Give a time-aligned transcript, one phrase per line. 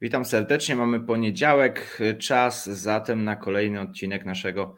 [0.00, 0.76] Witam serdecznie.
[0.76, 4.76] Mamy poniedziałek, czas zatem na kolejny odcinek naszego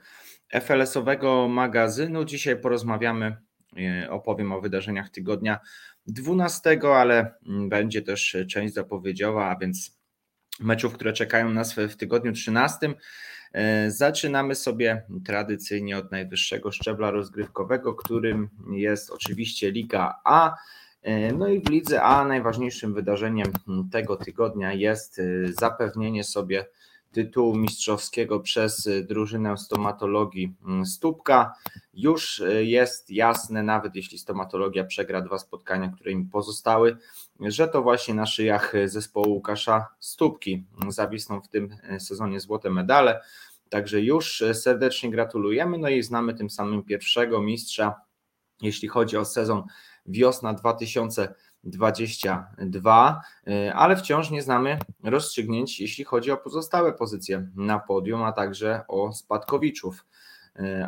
[0.52, 2.24] FLS-owego magazynu.
[2.24, 3.36] Dzisiaj porozmawiamy,
[3.78, 5.58] e, opowiem o wydarzeniach tygodnia
[6.06, 10.00] 12, ale mm, będzie też część zapowiedziowa, a więc
[10.60, 12.94] meczów, które czekają nas w tygodniu 13.
[13.52, 20.56] E, zaczynamy sobie tradycyjnie od najwyższego szczebla rozgrywkowego, którym jest oczywiście Liga A.
[21.02, 23.52] E, no i w Lidze A najważniejszym wydarzeniem
[23.92, 26.66] tego tygodnia jest e, zapewnienie sobie
[27.12, 31.54] tytułu mistrzowskiego przez drużynę stomatologii Stópka.
[31.94, 36.96] Już jest jasne, nawet jeśli stomatologia przegra dwa spotkania, które im pozostały,
[37.40, 43.20] że to właśnie na szyjach zespołu Łukasza Stópki zawisną w tym sezonie złote medale.
[43.68, 45.78] Także już serdecznie gratulujemy.
[45.78, 47.94] No i znamy tym samym pierwszego mistrza,
[48.62, 49.62] jeśli chodzi o sezon
[50.06, 53.20] wiosna 2022,
[53.74, 59.12] ale wciąż nie znamy rozstrzygnięć, jeśli chodzi o pozostałe pozycje na podium, a także o
[59.12, 60.06] spadkowiczów.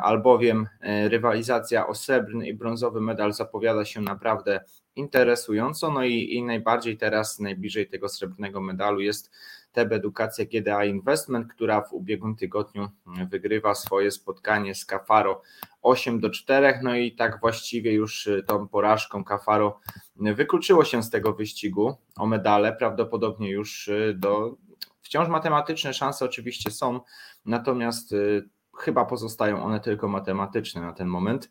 [0.01, 0.67] Albowiem
[1.07, 4.61] rywalizacja o srebrny i brązowy medal zapowiada się naprawdę
[4.95, 5.91] interesująco.
[5.91, 9.31] No i, i najbardziej teraz, najbliżej tego srebrnego medalu jest
[9.73, 12.89] TEB Edukacja GDA Investment, która w ubiegłym tygodniu
[13.29, 15.41] wygrywa swoje spotkanie z Cafaro
[15.81, 16.79] 8 do 4.
[16.83, 19.79] No i tak właściwie już tą porażką Cafaro
[20.15, 22.73] wykluczyło się z tego wyścigu o medale.
[22.73, 24.55] Prawdopodobnie już do.
[25.01, 26.99] Wciąż matematyczne szanse oczywiście są,
[27.45, 31.49] natomiast y, chyba pozostają one tylko matematyczne na ten moment,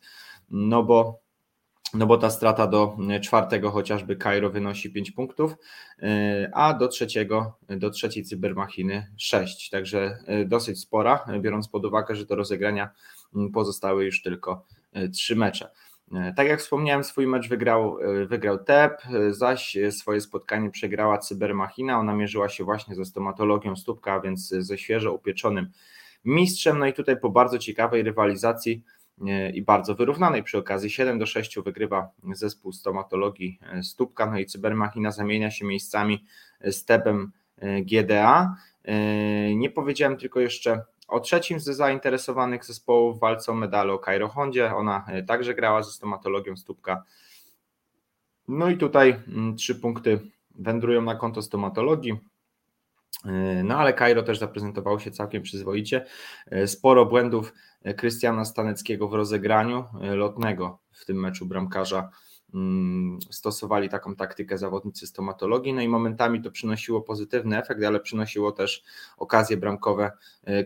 [0.49, 1.22] no bo
[1.93, 5.55] no bo ta strata do e, czwartego chociażby Cairo wynosi 5 punktów,
[6.01, 12.15] e, a do trzeciego, do trzeciej cybermachiny 6, także e, dosyć spora, biorąc pod uwagę,
[12.15, 12.89] że do rozegrania
[13.53, 14.65] pozostały już tylko
[15.13, 15.71] 3 mecze.
[16.35, 21.99] Tak jak wspomniałem, swój mecz wygrał, wygrał TEP, zaś swoje spotkanie przegrała Cybermachina.
[21.99, 25.67] Ona mierzyła się właśnie ze stomatologią stópka, więc ze świeżo upieczonym
[26.25, 26.79] mistrzem.
[26.79, 28.83] No i tutaj po bardzo ciekawej rywalizacji
[29.53, 30.89] i bardzo wyrównanej przy okazji.
[30.89, 36.25] 7 do 6 wygrywa zespół stomatologii e, Stópka, no i Cybermachina zamienia się miejscami
[36.61, 38.55] z Tebem e, GDA.
[38.83, 44.27] E, nie powiedziałem tylko jeszcze o trzecim z zainteresowanych zespołów walce o medale o Cairo
[44.27, 44.75] Hondzie.
[44.75, 47.03] Ona także grała ze stomatologią Stópka.
[48.47, 50.19] No i tutaj mm, trzy punkty
[50.55, 52.32] wędrują na konto stomatologii.
[53.63, 56.05] No ale Cairo też zaprezentowało się całkiem przyzwoicie.
[56.65, 57.53] Sporo błędów
[57.97, 62.09] Krystiana Staneckiego w rozegraniu e, lotnego w tym meczu bramkarza
[63.29, 68.83] stosowali taką taktykę zawodnicy stomatologii, no i momentami to przynosiło pozytywny efekt, ale przynosiło też
[69.17, 70.11] okazje bramkowe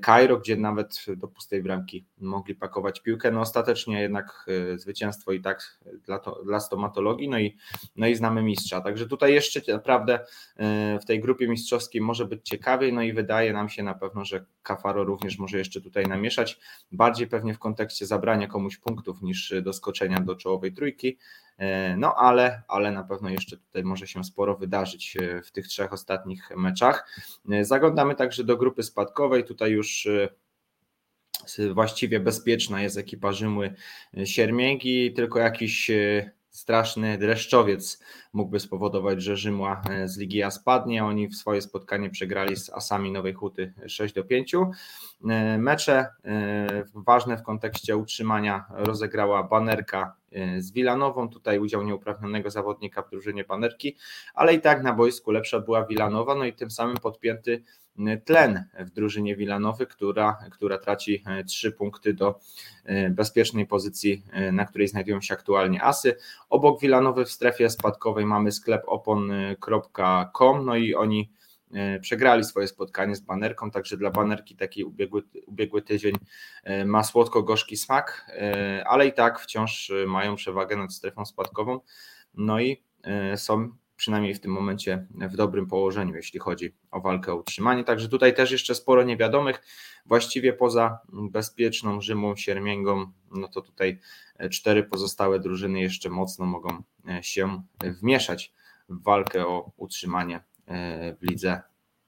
[0.06, 5.32] Cairo, e, gdzie nawet do pustej bramki mogli pakować piłkę, no ostatecznie jednak e, zwycięstwo
[5.32, 7.58] i tak dla, to, dla stomatologii, no i,
[7.96, 10.20] no i znamy mistrza, także tutaj jeszcze naprawdę
[10.58, 14.26] e, w tej grupie mistrzowskiej może być ciekawiej, no i wydaje nam się na pewno,
[14.26, 16.60] że Kafaro również może jeszcze tutaj namieszać,
[16.92, 21.18] bardziej pewnie w kontekście zabrania komuś punktów niż doskoczenia do czołowej trójki,
[21.98, 25.94] no ale, ale na pewno jeszcze tutaj może się sporo wydarzyć e, w tych trzech
[25.94, 27.10] ostatnich meczach.
[27.52, 29.44] E, zaglądamy także do grupy spadkowej.
[29.44, 30.08] Tutaj już
[31.74, 33.74] właściwie bezpieczna jest ekipa Rzymły
[34.26, 35.92] Siermięgi, tylko jakiś
[36.58, 38.04] straszny dreszczowiec
[38.34, 41.06] mógłby spowodować, że Rzymła z Ligi A spadnie.
[41.06, 44.56] Oni w swoje spotkanie przegrali z Asami Nowej Huty 6 do 5.
[45.58, 46.08] Mecze
[46.94, 51.30] ważne w kontekście utrzymania rozegrała Banerka E, z Wilanową.
[51.30, 53.98] Tutaj udział nieuprawnionego zawodnika w drużynie Panerki,
[54.34, 57.64] ale i tak na boisku lepsza była Wilanowa, no i tym samym podpięty
[58.26, 62.40] tlen w drużynie Wilanowy, która, która traci e, trzy punkty do
[62.86, 66.16] e, bezpiecznej pozycji, na której znajdują się aktualnie Asy.
[66.50, 71.30] Obok Wilanowy w strefie spadkowej mamy sklep opon.com, no i oni
[71.74, 76.16] E, przegrali swoje spotkanie z banerką, także dla banerki taki ubiegły, ubiegły tydzień
[76.64, 81.80] e, ma słodko-gorzki smak, e, ale i tak wciąż mają przewagę nad strefą spadkową,
[82.34, 82.84] no i
[83.36, 87.84] są przynajmniej w tym momencie w dobrym położeniu, jeśli chodzi o walkę o utrzymanie.
[87.84, 89.64] Także tutaj też jeszcze sporo niewiadomych.
[90.06, 94.00] Właściwie poza bezpieczną Rzymą, Siermięgą, no to tutaj
[94.52, 96.84] cztery pozostałe drużyny jeszcze mocno mogą
[97.22, 97.62] się
[98.02, 98.54] wmieszać
[98.90, 101.62] w walkę o utrzymanie E, w lidze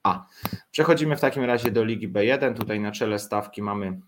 [0.03, 0.27] A.
[0.71, 2.53] Przechodzimy w takim razie do Ligi B1.
[2.53, 4.00] Tutaj na czele stawki mamy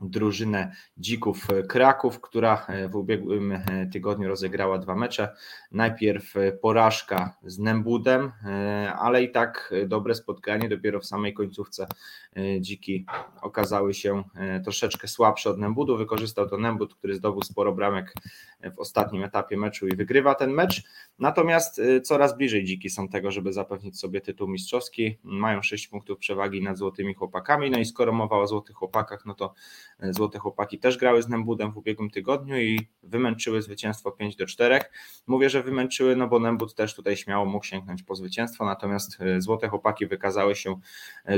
[0.00, 5.36] drużynę Dzików Kraków, która w ubiegłym e, tygodniu rozegrała dwa mecze.
[5.72, 10.68] Najpierw porażka z Nembudem, e, ale i tak dobre spotkanie.
[10.68, 11.86] Dopiero w samej końcówce
[12.60, 13.06] Dziki
[13.42, 14.24] okazały się
[14.64, 15.96] troszeczkę słabsze od Nembudu.
[15.96, 18.14] Wykorzystał to Nembud, który zdobył sporo bramek
[18.76, 20.82] w ostatnim etapie meczu i wygrywa ten mecz.
[21.18, 25.18] Natomiast y, coraz bliżej dziki są tego, żeby zapewnić sobie tytuł mistrzowski.
[25.22, 27.70] Mają 6 punktów przewagi nad złotymi chłopakami.
[27.70, 29.54] No i skoro mowa o złotych chłopakach, no to
[30.04, 34.46] y, złote chłopaki też grały z Nembudem w ubiegłym tygodniu i wymęczyły zwycięstwo 5 do
[34.46, 34.80] 4.
[35.26, 39.40] Mówię, że wymęczyły, no bo Nembud też tutaj śmiało mógł sięgnąć po zwycięstwo, natomiast y,
[39.40, 40.80] złote chłopaki wykazały się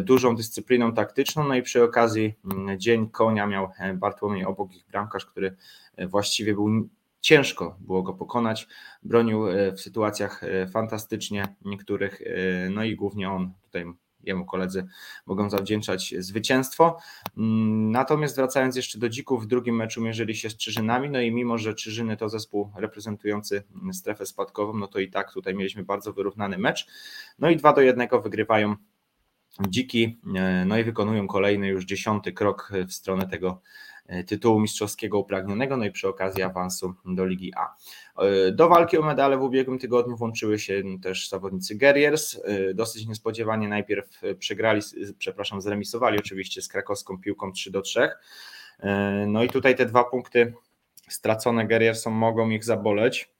[0.02, 1.48] dużą dyscypliną taktyczną.
[1.48, 5.56] No i przy okazji mm, dzień konia miał Bartłomiej Obok, ich bramkarz, który
[5.98, 6.88] właściwie był
[7.20, 8.69] ciężko było go pokonać.
[9.03, 13.85] Bronił e, w sytuacjach e, fantastycznie niektórych, e, no i głównie on tutaj
[14.23, 14.87] jemu koledzy
[15.26, 16.99] mogą zawdzięczać zwycięstwo.
[17.37, 21.32] Mm, natomiast wracając jeszcze do dzików, w drugim meczu mierzyli się z Czyżynami, no i
[21.32, 23.62] mimo, że Czyżyny to zespół reprezentujący
[23.93, 26.87] strefę spadkową, no to i tak tutaj mieliśmy bardzo wyrównany mecz.
[27.38, 28.76] No i 2 do 1 wygrywają
[29.69, 30.20] dziki,
[30.67, 33.61] no i wykonują kolejny już dziesiąty krok w stronę tego
[34.26, 37.75] tytułu mistrzowskiego upragnionego, no i przy okazji awansu do Ligi A.
[38.22, 42.40] E, do walki o medale w ubiegłym tygodniu włączyły się też zawodnicy Guerriers.
[42.44, 44.82] E, dosyć niespodziewanie najpierw przegrali,
[45.19, 48.10] przepraszam, zremisowali oczywiście z krakowską piłką 3 do 3.
[49.26, 50.55] No i tutaj te dwa punkty
[51.08, 53.38] stracone Guerriersom mogą ich zaboleć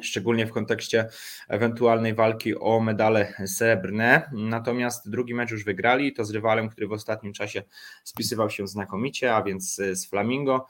[0.00, 1.08] szczególnie w kontekście
[1.48, 4.30] ewentualnej walki o medale srebrne.
[4.32, 7.62] Natomiast drugi mecz już wygrali, to z rywalem, który w ostatnim czasie
[8.04, 10.66] spisywał się znakomicie, a więc z Flamingo.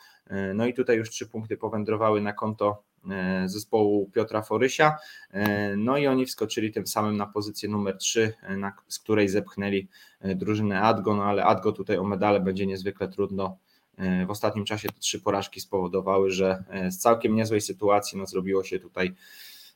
[0.54, 4.96] No i tutaj już trzy punkty powędrowały na konto e, zespołu Piotra Forysia.
[5.30, 8.32] E, no i oni wskoczyli tym samym na pozycję numer 3,
[8.88, 9.88] z której zepchnęli
[10.20, 13.58] e, drużynę Adgo, no ale Adgo tutaj o medale będzie niezwykle trudno
[14.26, 18.64] w ostatnim czasie te trzy porażki spowodowały, że e, z całkiem niezłej sytuacji no, zrobiło
[18.64, 19.14] się tutaj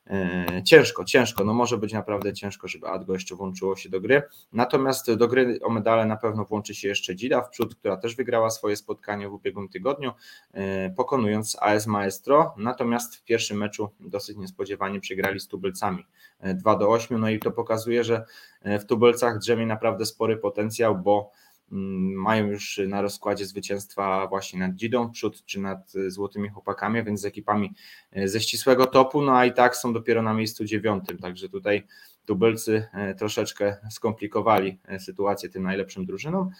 [0.06, 1.44] e, ciężko, ciężko.
[1.44, 4.22] No może być naprawdę ciężko, żeby Adgo jeszcze włączyło się do gry.
[4.52, 8.16] Natomiast do gry o medale na pewno włączy się jeszcze Dzida w przód, która też
[8.16, 10.12] wygrała swoje spotkanie w ubiegłym tygodniu,
[10.52, 12.54] e, pokonując AS Maestro.
[12.56, 16.06] Natomiast w pierwszym meczu dosyć niespodziewanie przegrali z Tubylcami
[16.54, 17.20] 2 do 8.
[17.20, 18.24] No i to pokazuje, że
[18.62, 21.30] w Tubylcach drzemie naprawdę spory potencjał, bo
[21.70, 27.20] mają już na rozkładzie zwycięstwa właśnie nad Dzidą przód czy nad e, Złotymi Chłopakami, więc
[27.20, 27.74] z ekipami
[28.12, 31.86] e, ze ścisłego topu, no a i tak są dopiero na miejscu dziewiątym, także tutaj
[32.26, 36.50] tubylcy e, troszeczkę skomplikowali sytuację tym najlepszym drużynom,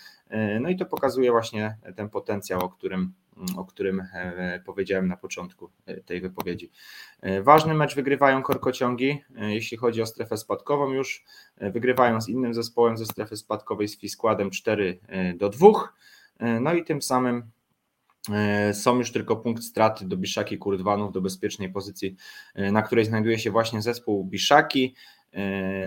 [0.61, 3.13] no i to pokazuje właśnie ten potencjał, o którym
[3.57, 6.71] o którym e, powiedziałem na początku e, tej wypowiedzi.
[7.21, 11.25] E, ważny mecz wygrywają korkociągi, jeśli chodzi o strefę spadkową już,
[11.57, 14.99] wygrywają z innym zespołem ze strefy spadkowej z Fiskładem 4
[15.37, 15.69] do 2,
[16.61, 17.51] no i tym samym
[18.73, 22.17] są już tylko punkt straty do Biszaki Kurdwanów, do bezpiecznej pozycji,
[22.55, 24.95] na której znajduje się właśnie zespół Biszaki.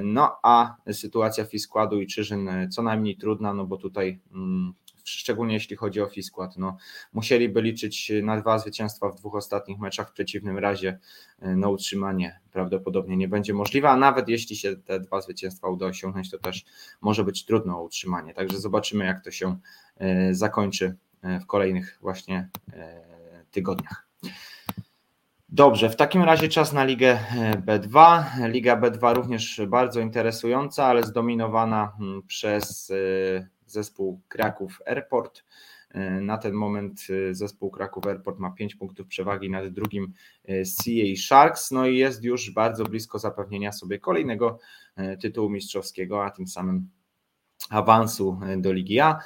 [0.04, 5.76] No a sytuacja Fiskładu i Czyżyn co najmniej trudna, no bo tutaj mm, szczególnie jeśli
[5.76, 6.58] chodzi o Fiskład.
[6.58, 6.78] No,
[7.14, 11.00] musieliby liczyć na dwa zwycięstwa w dwóch ostatnich meczach, w przeciwnym razie
[11.40, 15.86] e, no, utrzymanie prawdopodobnie nie będzie możliwe, a nawet jeśli się te dwa zwycięstwa uda
[15.86, 16.66] osiągnąć, to też
[17.02, 18.34] może być trudno o utrzymanie.
[18.34, 19.58] Także zobaczymy, jak to się
[19.98, 22.50] e, zakończy e, w kolejnych właśnie
[23.52, 24.08] tygodniach.
[25.50, 27.20] Dobrze, w takim razie czas na Ligę
[27.66, 28.24] B2.
[28.50, 32.94] Liga B2 również bardzo interesująca, ale zdominowana mm, przez
[33.72, 35.44] zespół Kraków Airport.
[35.94, 40.14] E, na ten moment e, zespół Kraków Airport ma 5 punktów przewagi nad drugim
[40.46, 44.60] e, CA Sharks, no i jest już bardzo blisko zapewnienia sobie kolejnego
[45.22, 46.90] tytułu mistrzowskiego, a tym samym
[47.70, 49.20] awansu do Ligi A.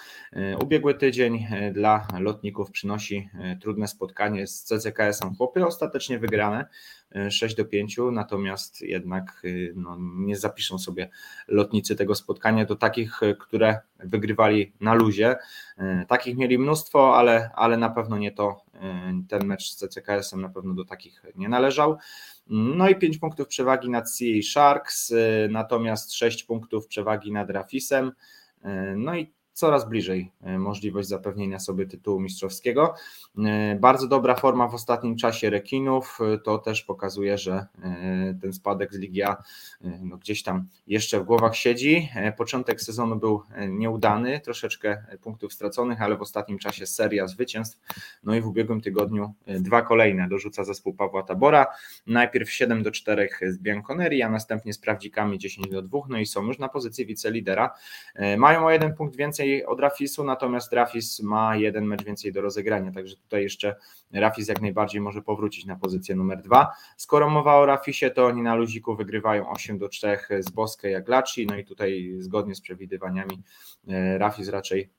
[0.62, 3.30] Ubiegły tydzień dla lotników przynosi
[3.62, 6.66] trudne spotkanie z CCKS-em Chłopy, ostatecznie wygrane
[7.30, 9.44] 6 do 5, natomiast jednak
[9.76, 11.10] no, nie zapiszą sobie
[11.48, 15.36] lotnicy tego spotkania do takich, które wygrywali na luzie.
[16.08, 18.62] Takich mieli mnóstwo, ale, ale na pewno nie to.
[19.30, 21.98] Ten mecz z CCKS-em na pewno do takich nie należał.
[22.48, 25.14] No i 5 punktów przewagi nad CA Sharks,
[25.50, 28.12] natomiast 6 punktów przewagi nad Rafisem.
[28.96, 32.94] No i coraz bliżej e, możliwość zapewnienia sobie tytułu mistrzowskiego.
[33.38, 37.66] E, bardzo dobra forma w ostatnim czasie rekinów, e, to też pokazuje, że
[38.42, 39.44] ten spadek z Ligi A
[39.82, 42.10] no gdzieś tam jeszcze w głowach siedzi.
[42.38, 47.80] Początek sezonu był nieudany, troszeczkę punktów straconych, ale w ostatnim czasie seria zwycięstw.
[48.24, 51.68] No i w ubiegłym tygodniu dwa kolejne dorzuca zespół Pawła Tabora.
[52.08, 56.26] Najpierw 7 do 4 z Bianconeri, a następnie z Prawdzikami 10 do 2, no i
[56.26, 57.72] są już na pozycji wicelidera.
[58.38, 62.42] Mają o jeden punkt więcej więcej od Rafisu, natomiast Rafis ma jeden mecz więcej do
[62.42, 63.76] rozegrania, także tutaj jeszcze
[64.14, 66.72] Rafis jak najbardziej może powrócić na pozycję numer dwa.
[66.98, 71.08] Skoro mowa o Rafisie, to oni na luziku wygrywają 8 do 3 z Boskę jak
[71.08, 73.44] Laci, no i tutaj zgodnie z przewidywaniami
[73.88, 74.90] e, Rafis raczej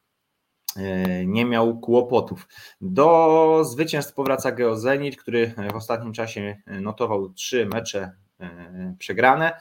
[0.76, 2.48] e, nie miał kłopotów.
[2.80, 8.25] Do zwycięstw powraca Geozenit, który w ostatnim czasie notował trzy mecze
[8.98, 9.60] przegrane.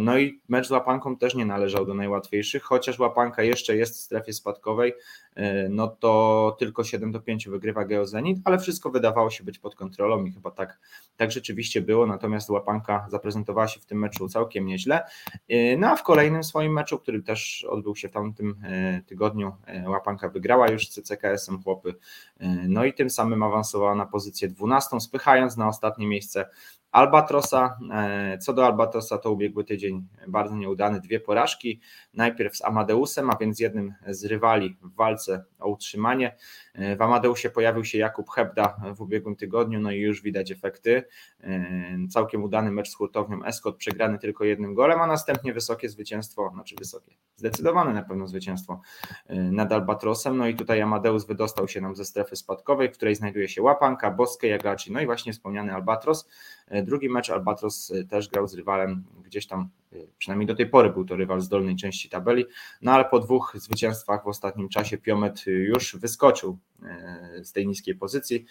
[0.00, 4.00] No i mecz z łapanką też nie należał do najłatwiejszych, chociaż łapanka jeszcze jest w
[4.00, 4.94] strefie spadkowej,
[5.70, 10.24] no to tylko 7 do 5 wygrywa Geozenit, ale wszystko wydawało się być pod kontrolą
[10.24, 10.78] i chyba tak,
[11.16, 15.04] tak rzeczywiście było, natomiast łapanka zaprezentowała się w tym meczu całkiem nieźle.
[15.78, 18.62] No a w kolejnym swoim meczu, który też odbył się w tamtym
[19.06, 21.94] tygodniu, łapanka wygrała już z CCKS-em chłopy,
[22.68, 26.48] no i tym samym awansowała na pozycję 12, spychając na ostatnie miejsce
[26.92, 27.78] Albatrosa.
[27.92, 31.80] E, co do Albatrosa, to ubiegły tydzień bardzo nieudany, dwie porażki.
[32.14, 36.36] Najpierw z Amadeusem, a więc jednym z rywali w walce o utrzymanie.
[36.74, 41.04] E, w Amadeusie pojawił się Jakub Hebda w ubiegłym tygodniu, no i już widać efekty.
[41.40, 41.62] E,
[42.10, 46.74] całkiem udany mecz z hurtownią Escot, przegrany tylko jednym golem, a następnie wysokie zwycięstwo, znaczy
[46.78, 48.80] wysokie, zdecydowane na pewno zwycięstwo
[49.28, 50.36] nad Albatrosem.
[50.36, 54.10] No i tutaj Amadeus wydostał się nam ze strefy spadkowej, w której znajduje się Łapanka,
[54.10, 56.28] Boskie, Jagaci, no i właśnie wspomniany Albatros.
[56.70, 60.90] Drugi mecz Albatros y, też grał z rywalem gdzieś tam, y, przynajmniej do tej pory
[60.90, 62.44] był to rywal z dolnej części tabeli,
[62.82, 66.58] no ale po dwóch zwycięstwach w ostatnim czasie Piomet już wyskoczył
[67.42, 68.44] z tej niskiej pozycji,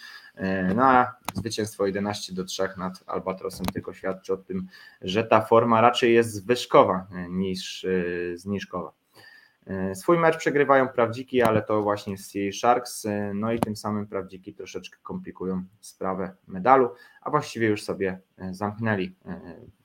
[0.75, 4.67] no a zwycięstwo 11 do 3 nad Albatrosem tylko świadczy o tym,
[5.01, 7.85] że ta forma raczej jest zwyżkowa niż
[8.35, 9.00] zniżkowa.
[9.93, 14.97] Swój mecz przegrywają prawdziki, ale to właśnie z Sharks, no i tym samym prawdziki troszeczkę
[15.03, 16.89] komplikują sprawę medalu,
[17.21, 19.41] a właściwie już sobie e, zamknęli e,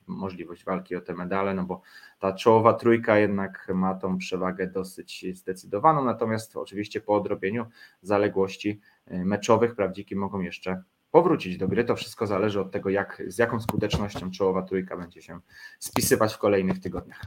[0.07, 1.83] możliwość walki o te medale, no bo
[2.19, 7.67] ta czołowa trójka jednak ma tą przewagę dosyć zdecydowaną, natomiast oczywiście po odrobieniu
[8.03, 11.85] zaległości e, meczowych prawdziki mogą jeszcze powrócić do gry.
[11.85, 15.41] To wszystko zależy od tego, jak, z jaką skutecznością czołowa trójka będzie się
[15.79, 17.23] spisywać w kolejnych tygodniach.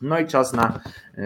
[0.00, 0.80] No i czas na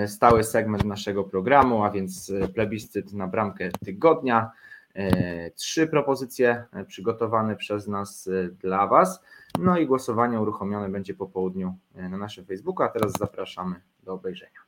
[0.06, 4.50] stały segment naszego programu, a więc plebiscyt na bramkę tygodnia.
[4.94, 9.22] E, trzy propozycje e, przygotowane przez nas e, dla Was.
[9.58, 14.60] No i głosowanie uruchomione będzie po południu na naszym Facebooku, a teraz zapraszamy do obejrzenia.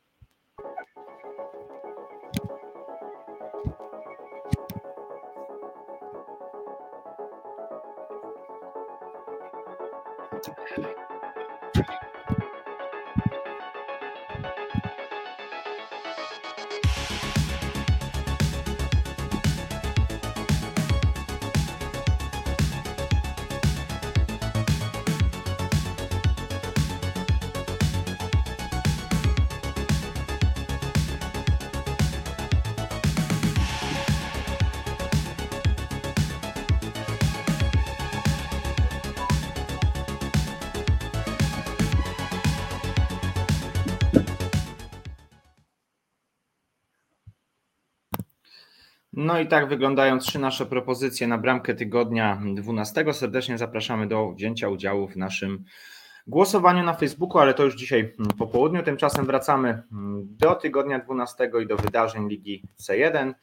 [49.27, 53.13] No i tak wyglądają trzy nasze propozycje na bramkę tygodnia 12.
[53.13, 55.63] Serdecznie zapraszamy do wzięcia udziału w naszym
[56.27, 58.83] głosowaniu na Facebooku, ale to już dzisiaj po południu.
[58.83, 59.83] Tymczasem wracamy
[60.21, 63.33] do tygodnia 12 i do wydarzeń Ligi C1.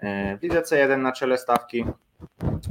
[0.00, 1.84] E, w Lidze C1 na czele stawki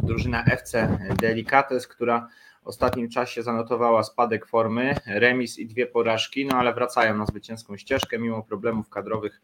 [0.03, 2.27] drużyna FC Delicates, która
[2.63, 7.77] w ostatnim czasie zanotowała spadek formy, remis i dwie porażki, no ale wracają na zwycięską
[7.77, 9.41] ścieżkę mimo problemów kadrowych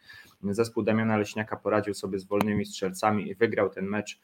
[0.53, 4.19] Zespół Damiana Leśniaka poradził sobie z wolnymi strzelcami i wygrał ten mecz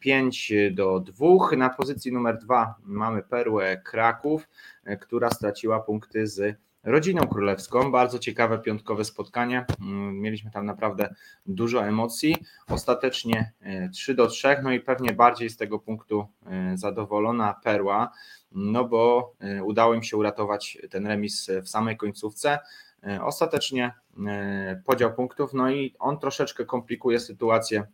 [0.00, 1.56] 5 y, do 2.
[1.56, 4.48] Na pozycji numer 2 mamy Perłę Kraków,
[4.88, 7.92] y, która straciła punkty z rodziną królewską.
[7.92, 9.64] Bardzo ciekawe piątkowe spotkanie.
[9.80, 11.14] Mm, mieliśmy tam naprawdę
[11.46, 12.36] dużo emocji.
[12.68, 13.52] Ostatecznie
[13.92, 16.26] 3 y, do 3, no i pewnie bardziej z tego punktu
[16.74, 18.10] zadowolona Perła,
[18.52, 19.32] no bo
[19.64, 22.58] udało im się uratować ten remis w samej końcówce.
[23.06, 23.94] E, ostatecznie
[24.26, 27.84] e, podział punktów, no i on troszeczkę komplikuje sytuację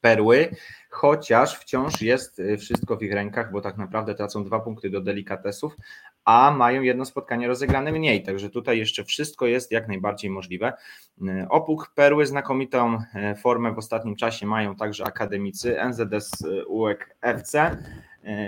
[0.00, 0.56] perły,
[0.90, 5.00] chociaż wciąż jest e, wszystko w ich rękach, bo tak naprawdę tracą dwa punkty do
[5.00, 5.76] delikatesów,
[6.24, 10.72] a mają jedno spotkanie rozegrane mniej, także tutaj jeszcze wszystko jest jak najbardziej możliwe.
[11.48, 12.98] Opuk Perły znakomitą
[13.42, 16.30] formę w ostatnim czasie mają także akademicy NZS
[16.68, 17.76] UEK FC,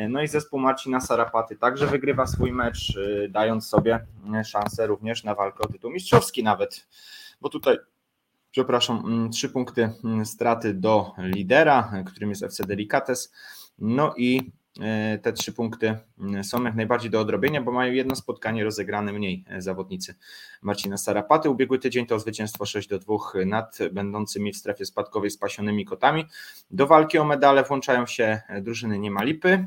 [0.09, 5.25] no i zespół Marcina Sarapaty także wygrywa swój mecz, e, dając sobie e, szansę również
[5.25, 6.89] na walkę o tytuł mistrzowski nawet,
[7.41, 7.79] bo tutaj
[8.51, 13.33] przepraszam, mm, trzy punkty mm, straty do lidera, którym jest FC Delicates.
[13.79, 14.62] No i E,
[15.23, 19.45] te trzy punkty mm, są jak najbardziej do odrobienia, bo mają jedno spotkanie rozegrane mniej
[19.49, 20.15] e, zawodnicy
[20.63, 21.51] Marcina Sarapaty.
[21.51, 26.25] Ubiegły tydzień to zwycięstwo 6 do 2 nad będącymi w strefie spadkowej spasionymi kotami.
[26.71, 29.67] Do walki o medale włączają się e, drużyny Niemalipy,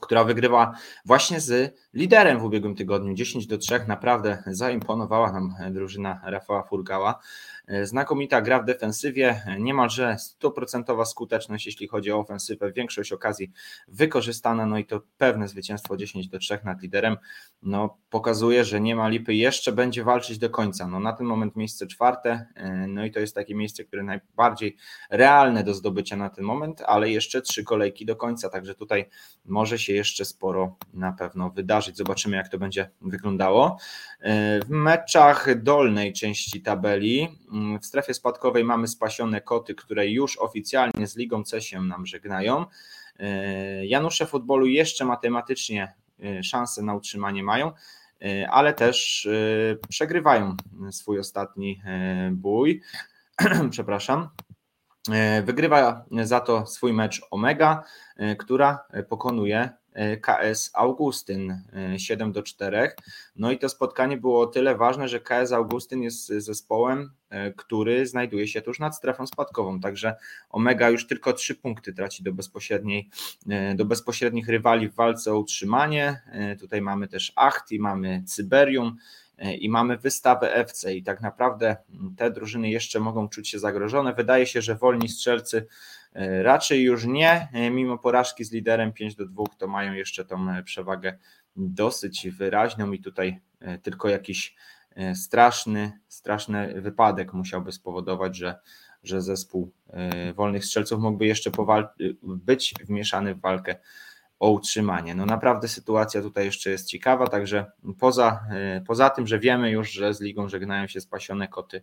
[0.00, 3.84] która wygrywa właśnie z liderem w ubiegłym tygodniu 10 do 3.
[3.88, 7.20] Naprawdę zaimponowała nam drużyna Rafała Furgała.
[7.82, 12.72] Znakomita gra w defensywie, niemalże 100% skuteczność, jeśli chodzi o ofensywę.
[12.72, 13.52] Większość okazji
[13.88, 17.16] wykorzystana, no i to pewne zwycięstwo 10 do 3 nad liderem.
[17.62, 20.86] No, pokazuje, że nie ma lipy, jeszcze będzie walczyć do końca.
[20.86, 22.46] No, na ten moment miejsce czwarte,
[22.88, 24.76] no i to jest takie miejsce, które najbardziej
[25.10, 29.08] realne do zdobycia na ten moment, ale jeszcze trzy kolejki do końca, także tutaj
[29.44, 31.96] może się jeszcze sporo na pewno wydarzyć.
[31.96, 33.78] Zobaczymy, jak to będzie wyglądało.
[34.64, 37.28] W meczach dolnej części tabeli,
[37.80, 42.66] w strefie spadkowej mamy spasione koty, które już oficjalnie z Ligą C się nam żegnają.
[43.18, 47.72] E, Janusze futbolu jeszcze matematycznie e, szanse na utrzymanie mają,
[48.22, 49.28] e, ale też
[49.88, 50.56] przegrywają
[50.90, 51.82] swój ostatni
[52.32, 52.82] bój.
[53.70, 54.28] Przepraszam.
[55.44, 57.84] Wygrywa za to swój mecz Omega,
[58.38, 59.70] która pokonuje
[60.22, 61.62] KS Augustyn
[61.96, 62.90] 7 do 4.
[63.36, 68.06] No i to spotkanie było o tyle ważne, że KS Augustyn jest zespołem, e, który
[68.06, 70.16] znajduje się tuż nad strefą spadkową, także
[70.50, 73.10] Omega już tylko 3 punkty traci do bezpośredniej,
[73.48, 76.20] e, do bezpośrednich rywali w walce o utrzymanie.
[76.32, 78.96] E, tutaj mamy też Achti, mamy Cyberium
[79.58, 81.76] i mamy wystawę FC i tak naprawdę
[82.16, 84.14] te drużyny jeszcze mogą czuć się zagrożone.
[84.14, 85.66] Wydaje się, że wolni strzelcy
[86.03, 86.03] E,
[86.42, 90.50] raczej już nie, e, mimo porażki z liderem 5 do 2, to mają jeszcze tą
[90.50, 91.18] e, przewagę
[91.56, 93.40] dosyć wyraźną i tutaj
[93.82, 94.54] tylko jakiś
[95.14, 98.58] straszny, straszny wypadek musiałby spowodować, że,
[99.02, 99.72] że zespół
[100.34, 101.50] wolnych strzelców mógłby jeszcze
[102.22, 103.76] być wmieszany w walkę
[104.44, 105.14] o utrzymanie.
[105.14, 108.40] No naprawdę sytuacja tutaj jeszcze jest ciekawa, także poza,
[108.86, 111.82] poza tym, że wiemy już, że z ligą żegnają się spasione koty,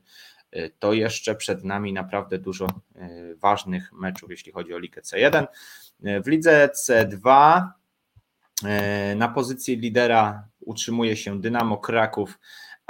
[0.80, 5.48] to jeszcze przed nami naprawdę dużo e, ważnych meczów, jeśli chodzi o Ligę C1.
[6.03, 7.62] E, w Lidze C2
[8.65, 12.39] e, na pozycji lidera utrzymuje się Dynamo Kraków,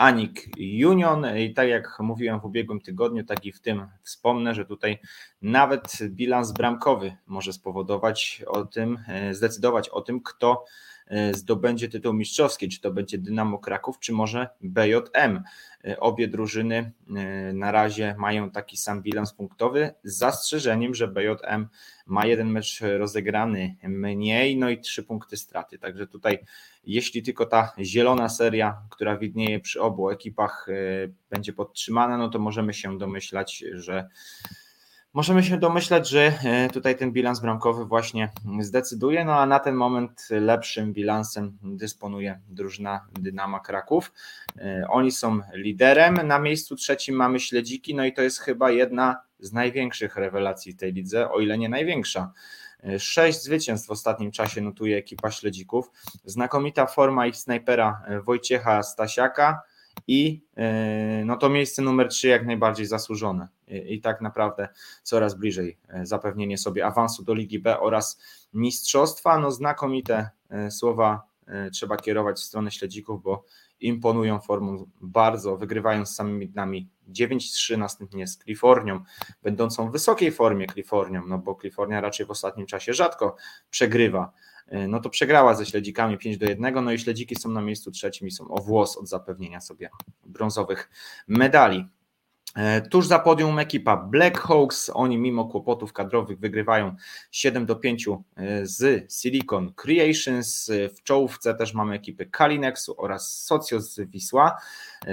[0.02, 0.50] Anik
[0.86, 5.00] Union i tak jak mówiłem w ubiegłym tygodniu, tak i w tym wspomnę, że tutaj
[5.42, 9.00] nawet bilans bramkowy może spowodować o tym,
[9.32, 10.66] zdecydować o tym, kto
[11.01, 11.01] E,
[11.34, 15.44] zdobędzie tytuł mistrzowski, czy to będzie Dynamo Kraków, czy może BJM.
[15.88, 21.68] E, obie drużyny e, na razie mają taki sam bilans punktowy, z zastrzeżeniem, że BJM
[22.06, 25.80] ma jeden mecz rozegrany mniej, no i trzy punkty straty.
[25.80, 26.40] Także tutaj,
[26.84, 30.68] jeśli tylko ta zielona seria, która widnieje przy obu ekipach,
[31.30, 34.10] będzie podtrzymana, no to możemy się domyślać, że
[35.14, 39.76] Możemy się domyślać, że e, tutaj ten bilans bramkowy właśnie zdecyduje, no a na ten
[39.76, 44.12] moment lepszym bilansem dysponuje drużyna Dynama Kraków.
[44.58, 49.22] E, oni są liderem, na miejscu trzecim mamy Śledziki, no i to jest chyba jedna
[49.40, 52.32] z największych rewelacji tej lidze, o ile nie największa.
[52.84, 55.92] E, sześć zwycięstw w ostatnim czasie notuje ekipa Śledzików.
[56.26, 59.62] Znakomita forma ich snajpera Wojciecha Stasiaka,
[60.08, 64.70] i e, no to miejsce numer 3 jak najbardziej zasłużone i tak naprawdę
[65.04, 68.20] coraz bliżej e, zapewnienie sobie awansu do Ligi B oraz
[68.54, 69.40] mistrzostwa.
[69.40, 71.32] No znakomite e, słowa
[71.74, 73.46] trzeba kierować w stronę śledzików, bo
[73.80, 79.04] imponują formą bardzo, wygrywają z samymi nami 9-3, następnie z Kalifornią,
[79.44, 83.36] będącą w wysokiej formie Kalifornią, no bo Kalifornia raczej w ostatnim czasie rzadko
[83.70, 84.32] przegrywa
[84.88, 88.28] no to przegrała ze śledzikami 5 do 1, no i śledziki są na miejscu trzecim
[88.28, 89.90] i są o włos od zapewnienia sobie
[90.26, 90.90] brązowych
[91.28, 91.86] medali.
[92.56, 96.96] E, tuż za podium ekipa Black Hawks, oni mimo kłopotów kadrowych wygrywają
[97.32, 98.16] 7 do 5 e,
[98.64, 100.72] z Silicon Creations.
[100.98, 104.58] W czołówce też mamy ekipy Kalinexu oraz Socios Wisła.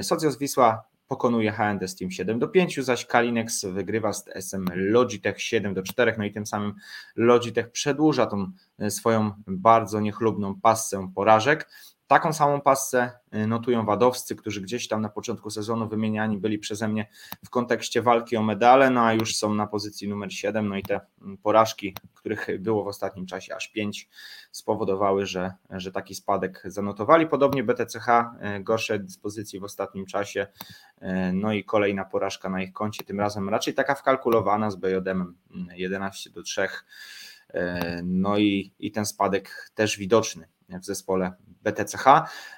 [0.02, 5.74] Socios Wisła pokonuje HND Steam 7 do 5, zaś Kalinex wygrywa z TSM Logitech 7
[5.74, 6.74] do 4, no i tym samym
[7.16, 11.68] Logitech przedłuża tą e, swoją bardzo niechlubną passę porażek.
[12.08, 16.88] Taką samą passę y, notują wadowscy, którzy gdzieś tam na początku sezonu wymieniani byli przeze
[16.88, 17.06] mnie
[17.44, 20.68] w kontekście walki o medale, no a już są na pozycji numer 7.
[20.68, 24.08] No i te mm, porażki, których było w ostatnim czasie aż 5,
[24.52, 27.26] spowodowały, że, że taki spadek zanotowali.
[27.26, 30.46] Podobnie BTCH, y, gorsze dyspozycji w ostatnim czasie,
[31.02, 35.34] y, no i kolejna porażka na ich koncie, tym razem raczej taka wkalkulowana z BJM
[35.74, 36.68] 11 do 3.
[38.04, 42.04] No i, i ten spadek też widoczny w zespole BTCH.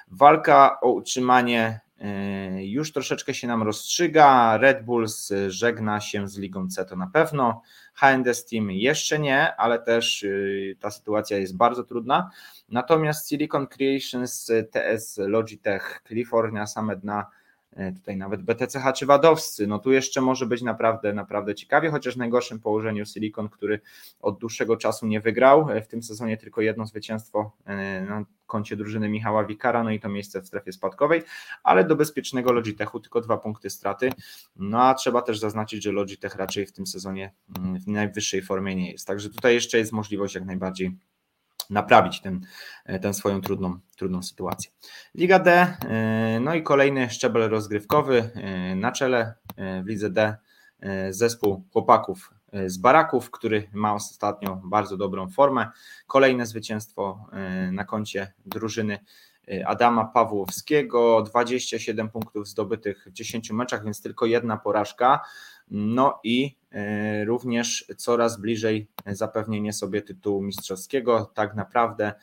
[0.07, 4.57] Walka o utrzymanie e, już troszeczkę się nam rozstrzyga.
[4.57, 7.61] Red Bulls żegna się z Ligą C to na pewno.
[7.93, 10.27] HND Team jeszcze nie, ale też e,
[10.79, 12.29] ta sytuacja jest bardzo trudna.
[12.69, 17.25] Natomiast Silicon Creations, TS Logitech, California, same dna
[17.95, 22.17] tutaj nawet BTCH czy Wadowscy, no tu jeszcze może być naprawdę, naprawdę ciekawie, chociaż w
[22.17, 23.79] najgorszym położeniu Silicon, który
[24.21, 28.75] od dłuższego czasu nie wygrał, e, w tym sezonie tylko jedno zwycięstwo e, na koncie
[28.75, 31.23] drużyny Michała Wikara, no i to miejsce w strefie spadkowej,
[31.63, 34.11] ale do bezpiecznego Logitechu tylko dwa punkty straty,
[34.55, 38.75] no a trzeba też zaznaczyć, że Logitech raczej w tym sezonie mm, w najwyższej formie
[38.75, 40.97] nie jest, także tutaj jeszcze jest możliwość jak najbardziej
[41.71, 42.41] naprawić ten,
[43.01, 44.71] tę swoją trudną, trudną sytuację.
[45.15, 50.35] Liga D, e, no i kolejny szczebel rozgrywkowy e, na czele e, w Lidze D
[51.09, 52.33] zespół chłopaków
[52.65, 55.67] z Baraków, który ma ostatnio bardzo dobrą formę.
[56.07, 57.25] Kolejne zwycięstwo
[57.71, 58.99] na koncie drużyny
[59.65, 65.19] Adama Pawłowskiego, 27 punktów zdobytych w 10 meczach, więc tylko jedna porażka.
[65.71, 71.31] No i e, również coraz bliżej zapewnienie sobie tytułu mistrzowskiego.
[71.33, 72.13] Tak naprawdę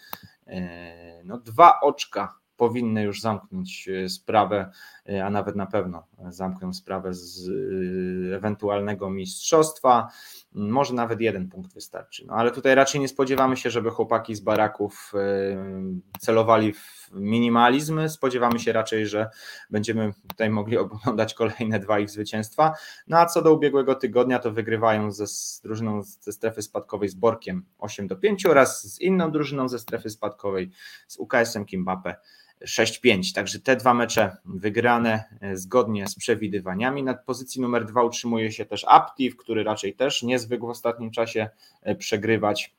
[0.46, 4.70] e, no, dwa oczka powinny już zamknąć e, sprawę,
[5.24, 7.48] a nawet na pewno zamkną sprawę z
[8.34, 10.08] ewentualnego mistrzostwa.
[10.58, 12.26] Może nawet jeden punkt wystarczy.
[12.26, 15.12] No ale tutaj raczej nie spodziewamy się, żeby chłopaki z baraków
[16.20, 18.08] celowali w minimalizm.
[18.08, 19.30] Spodziewamy się raczej, że
[19.70, 22.72] będziemy tutaj mogli oglądać kolejne dwa ich zwycięstwa.
[23.08, 27.14] No a co do ubiegłego tygodnia, to wygrywają ze z drużyną ze strefy spadkowej z
[27.14, 30.70] Borkiem 8 do 5 oraz z inną drużyną ze strefy spadkowej
[31.08, 32.16] z UKS-em Kimbape
[32.66, 33.34] 6-5.
[33.34, 37.02] Także te dwa mecze wygrane e, zgodnie z przewidywaniami.
[37.02, 41.10] Na pozycji numer dwa utrzymuje się też Aptiv, który raczej też nie zwykł w ostatnim
[41.10, 41.48] czasie
[41.82, 42.74] e, przegrywać.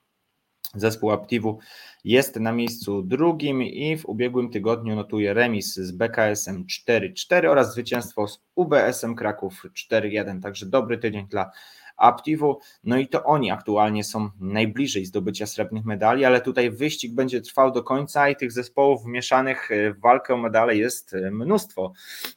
[0.75, 1.59] Zespół Aptivu
[2.03, 8.27] jest na miejscu drugim i w ubiegłym tygodniu notuje remis z BKS-em 4-4 oraz zwycięstwo
[8.27, 10.41] z UBS-em Kraków 4-1.
[10.41, 11.51] Także dobry tydzień dla
[11.99, 12.59] Aptivu.
[12.83, 17.71] No i to oni aktualnie są najbliżej zdobycia srebrnych medali, ale tutaj wyścig będzie trwał
[17.71, 21.93] do końca i tych zespołów wmieszanych w walkę o medale jest mnóstwo,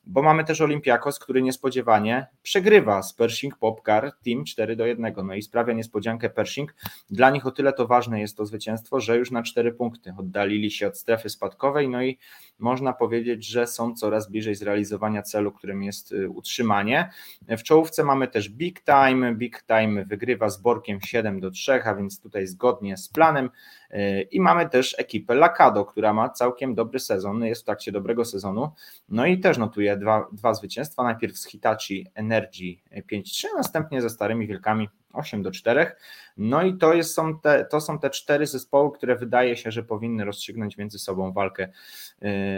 [0.07, 5.15] bo mamy też Olympiakos, który niespodziewanie przegrywa z Pershing Popcar Team 4 do 1.
[5.25, 6.75] No i sprawia niespodziankę Pershing.
[7.11, 10.71] Dla nich o tyle to ważne jest to zwycięstwo, że już na 4 punkty oddalili
[10.71, 12.19] się od strefy spadkowej, no i
[12.59, 17.11] można powiedzieć, że są coraz bliżej zrealizowania celu, którym jest y, utrzymanie.
[17.49, 19.35] W czołówce mamy też Big Time.
[19.35, 23.51] Big Time wygrywa z Borkiem 7 do 3, a więc tutaj zgodnie z planem.
[23.91, 28.25] Y, I mamy też ekipę Lakado, która ma całkiem dobry sezon, jest w trakcie dobrego
[28.25, 28.71] sezonu.
[29.09, 31.03] No i też notuje dwa, dwa zwycięstwa.
[31.03, 32.77] Najpierw z Hitachi Energy
[33.13, 35.93] 5-3, następnie ze Starymi Wielkami 8 do 4.
[36.37, 39.83] No i to, jest, są te, to są te cztery zespoły, które wydaje się, że
[39.83, 41.69] powinny rozstrzygnąć między sobą walkę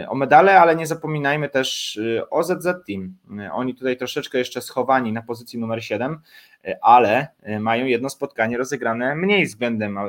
[0.01, 3.17] y, o medale, ale nie zapominajmy też y, o ZZ Team.
[3.47, 6.19] Y, oni tutaj troszeczkę jeszcze schowani na pozycji numer 7,
[6.81, 7.27] ale
[7.59, 9.99] mają jedno spotkanie rozegrane mniej względem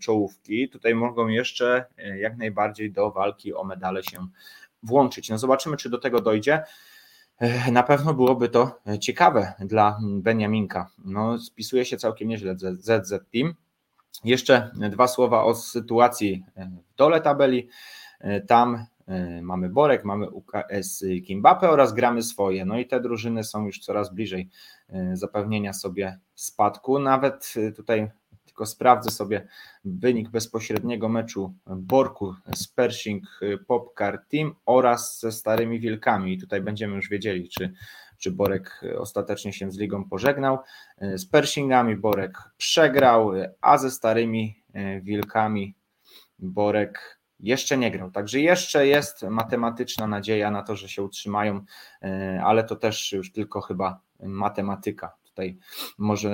[0.00, 0.68] czołówki.
[0.68, 1.84] Tutaj mogą jeszcze
[2.16, 4.26] jak najbardziej do walki o medale się
[4.82, 5.28] włączyć.
[5.28, 6.62] No zobaczymy, czy do tego dojdzie.
[7.72, 10.90] Na pewno byłoby to ciekawe dla Beniaminka.
[11.04, 13.54] No, spisuje się całkiem nieźle ZZ Team.
[14.24, 17.68] Jeszcze dwa słowa o sytuacji w dole tabeli.
[18.46, 22.64] Tam e, mamy Borek, mamy UKS Kimbape oraz gramy swoje.
[22.64, 24.48] No i te drużyny są już coraz bliżej
[24.88, 26.98] e, zapewnienia sobie spadku.
[26.98, 28.10] Nawet e, tutaj
[28.66, 29.48] sprawdzę sobie
[29.84, 36.32] wynik bezpośredniego meczu Borku z Pershing Popcar Team oraz ze Starymi Wilkami.
[36.32, 37.72] I tutaj będziemy już wiedzieli, czy,
[38.18, 40.58] czy Borek ostatecznie się z ligą pożegnał.
[41.00, 44.62] Z Pershingami Borek przegrał, a ze Starymi
[45.02, 45.74] Wilkami
[46.38, 48.10] Borek jeszcze nie grał.
[48.10, 51.64] Także jeszcze jest matematyczna nadzieja na to, że się utrzymają,
[52.44, 55.56] ale to też już tylko chyba matematyka tutaj
[55.98, 56.30] może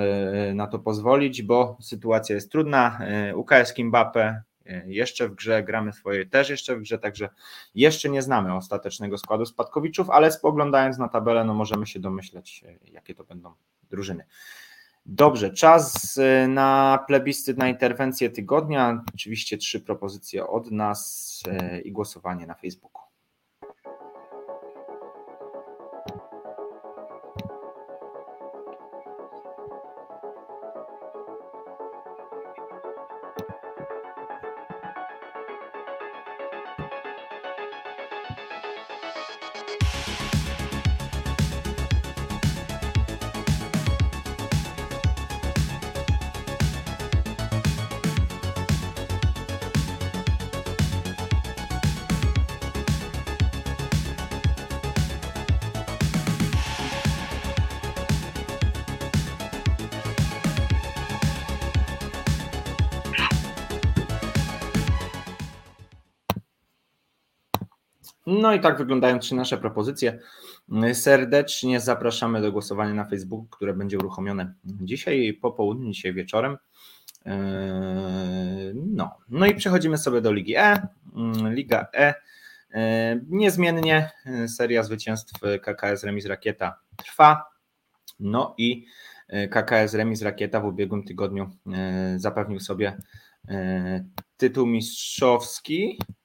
[0.49, 2.99] e, na to pozwolić, bo sytuacja jest trudna.
[3.01, 7.29] E, UKS Kimbape e, jeszcze w grze, gramy swoje też jeszcze w grze, także
[7.75, 13.15] jeszcze nie znamy ostatecznego składu spadkowiczów, ale spoglądając na tabelę, no możemy się domyśleć, jakie
[13.15, 13.53] to będą
[13.89, 14.23] drużyny.
[15.05, 19.03] Dobrze, czas na plebiscyt, na interwencję tygodnia.
[19.13, 21.43] Oczywiście trzy propozycje od nas
[21.83, 22.96] i głosowanie na Facebooku.
[68.27, 70.19] No i tak wyglądają trzy nasze propozycje.
[70.93, 76.57] Serdecznie zapraszamy do głosowania na Facebooku, które będzie uruchomione dzisiaj po południu, dzisiaj wieczorem.
[78.73, 80.87] No, no i przechodzimy sobie do Ligi E.
[81.49, 82.13] Liga E.
[83.29, 84.11] Niezmiennie
[84.47, 87.43] seria zwycięstw KKS Remis Rakieta trwa.
[88.19, 88.85] No i
[89.49, 91.49] KKS Remis Rakieta w ubiegłym tygodniu
[92.17, 92.97] zapewnił sobie
[94.37, 96.16] tytuł mistrzowski E,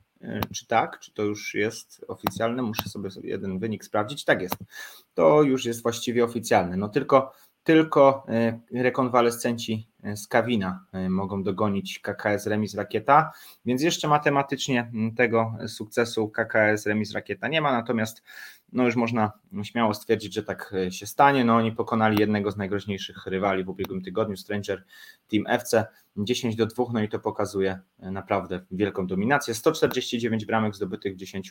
[0.54, 2.62] czy tak, czy to już jest oficjalne?
[2.62, 4.24] Muszę sobie jeden wynik sprawdzić.
[4.24, 4.56] Tak jest.
[5.14, 6.76] To już jest właściwie oficjalne.
[6.76, 7.32] No tylko,
[7.62, 13.32] tylko e, rekonwalescenci e, z Kawina mogą dogonić KKS Remis Rakieta,
[13.64, 18.22] więc jeszcze matematycznie tego sukcesu KKS Remis Rakieta nie ma, natomiast
[18.72, 21.44] no już można śmiało stwierdzić, że tak się stanie.
[21.44, 24.84] No oni pokonali jednego z najgroźniejszych rywali w ubiegłym tygodniu, Stranger
[25.28, 29.54] Team FC 10 do 2, no i to pokazuje naprawdę wielką dominację.
[29.54, 31.50] 149 bramek zdobytych w 10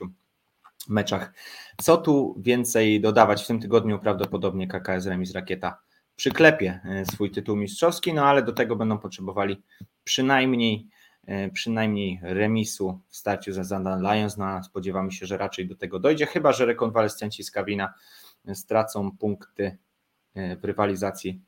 [0.90, 1.34] meczach.
[1.82, 4.00] Co tu więcej dodawać w tym tygodniu?
[4.00, 5.78] Prawdopodobnie KKS Remis Rakieta
[6.22, 9.64] przyklepie e, swój tytuł mistrzowski, no ale do tego będą potrzebowali
[10.04, 10.88] przynajmniej
[11.28, 14.38] e, przynajmniej remisu w starciu ze Zandan Lions.
[14.38, 17.94] No, spodziewamy się, że raczej do tego dojdzie, chyba że rekonwalescenci z Kawina
[18.54, 19.78] stracą punkty
[20.34, 21.42] e, w rywalizacji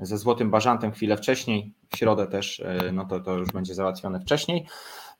[0.00, 4.20] ze Złotym Bażantem chwilę wcześniej, w środę też, e, no to, to już będzie załatwione
[4.20, 4.66] wcześniej.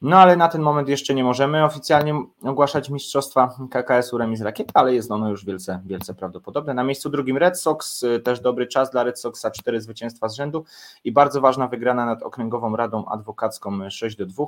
[0.03, 4.95] No ale na ten moment jeszcze nie możemy oficjalnie ogłaszać mistrzostwa KKS-u Remis Rakieta, ale
[4.95, 6.75] jest ono już wielce, wielce prawdopodobne.
[6.75, 10.35] Na miejscu drugim Red Sox, e, też dobry czas dla Red Soxa, cztery zwycięstwa z
[10.35, 10.65] rzędu
[11.05, 14.45] i bardzo ważna wygrana nad Okręgową Radą Adwokacką 6 do 2.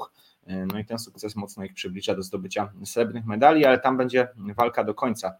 [0.47, 4.29] E, no i ten sukces mocno ich przybliża do zdobycia srebrnych medali, ale tam będzie
[4.37, 5.33] walka do końca.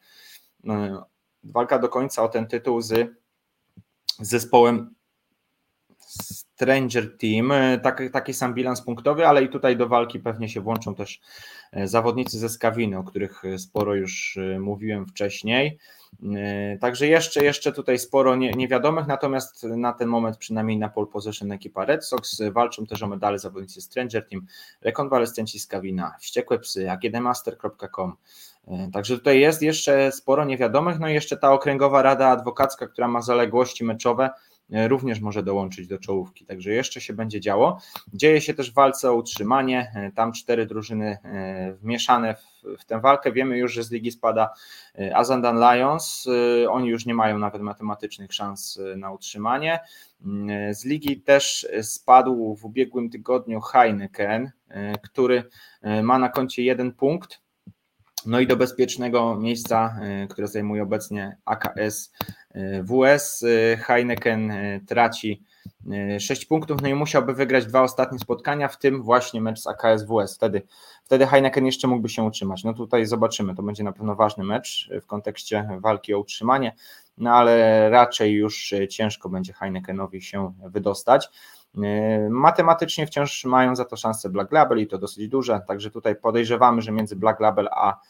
[1.45, 3.20] Walka do końca o ten tytuł z
[4.21, 4.95] zespołem
[6.61, 7.53] Stranger Team.
[7.83, 11.21] Tak, taki sam bilans punktowy, ale i tutaj do walki pewnie się włączą też
[11.73, 15.79] e, zawodnicy ze Skawiny, o których sporo już e, mówiłem wcześniej.
[16.37, 21.07] E, także jeszcze, jeszcze tutaj sporo nie, niewiadomych, natomiast na ten moment przynajmniej na pole
[21.07, 24.47] position ekipa Red Sox walczą też o medale zawodnicy Stranger Team,
[24.81, 28.17] rekonwalescenci z Kawina, Wściekłe Psy, agdmaster.com.
[28.93, 33.23] Także tutaj jest jeszcze sporo niewiadomych, no i jeszcze ta okręgowa rada adwokacka, która ma
[33.23, 34.31] zaległości meczowe,
[34.73, 37.81] E, również może dołączyć do czołówki, także jeszcze się będzie działo.
[38.13, 42.85] Dzieje się też w walce o utrzymanie, e, tam cztery drużyny e, wmieszane w, w
[42.85, 43.33] tę walkę.
[43.33, 44.51] Wiemy już, że z ligi spada
[45.15, 46.29] Azandan Lions,
[46.69, 49.81] oni już nie mają nawet matematycznych szans na utrzymanie.
[50.25, 54.51] Mm, z ligi też spadł w ubiegłym tygodniu Heineken,
[55.03, 55.45] który
[56.03, 57.41] ma na koncie jeden punkt.
[58.27, 62.13] No i do bezpiecznego miejsca, które zajmuje obecnie AKS
[62.83, 65.43] WS y, Heineken y, traci
[66.19, 69.67] 6 y, punktów, no i musiałby wygrać dwa ostatnie spotkania, w tym właśnie mecz z
[69.67, 70.37] AKS WS.
[70.37, 70.63] Wtedy,
[71.05, 72.65] wtedy Heineken jeszcze mógłby się utrzymać.
[72.65, 76.75] No tutaj zobaczymy, to będzie na pewno ważny mecz w kontekście walki o utrzymanie,
[77.19, 81.29] no ale raczej już ciężko będzie Heinekenowi się wydostać.
[82.31, 86.83] Matematycznie wciąż mają za to szansę Black Label i to dosyć duże, także tutaj podejrzewamy,
[86.83, 88.01] że między Black Label a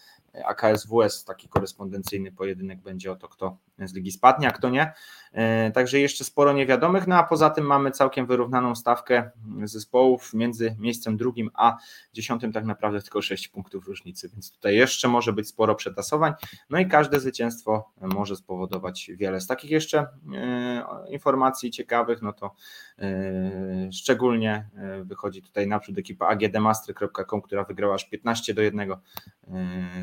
[0.44, 4.92] AKS-WS taki korespondencyjny pojedynek będzie o to, kto z ligi spadnie, a kto nie.
[5.32, 9.30] E, także jeszcze sporo niewiadomych, no a poza tym mamy całkiem wyrównaną stawkę
[9.64, 11.76] zespołów między miejscem drugim a
[12.12, 16.32] dziesiątym, tak naprawdę tylko 6 punktów różnicy, więc tutaj jeszcze może być sporo przetasowań,
[16.70, 19.40] no i każde zwycięstwo może spowodować wiele.
[19.40, 22.54] Z takich jeszcze e, informacji ciekawych, no to
[22.98, 24.68] e, szczególnie
[25.04, 28.90] wychodzi tutaj naprzód ekipa agdmaster.com, która wygrała aż 15 do 1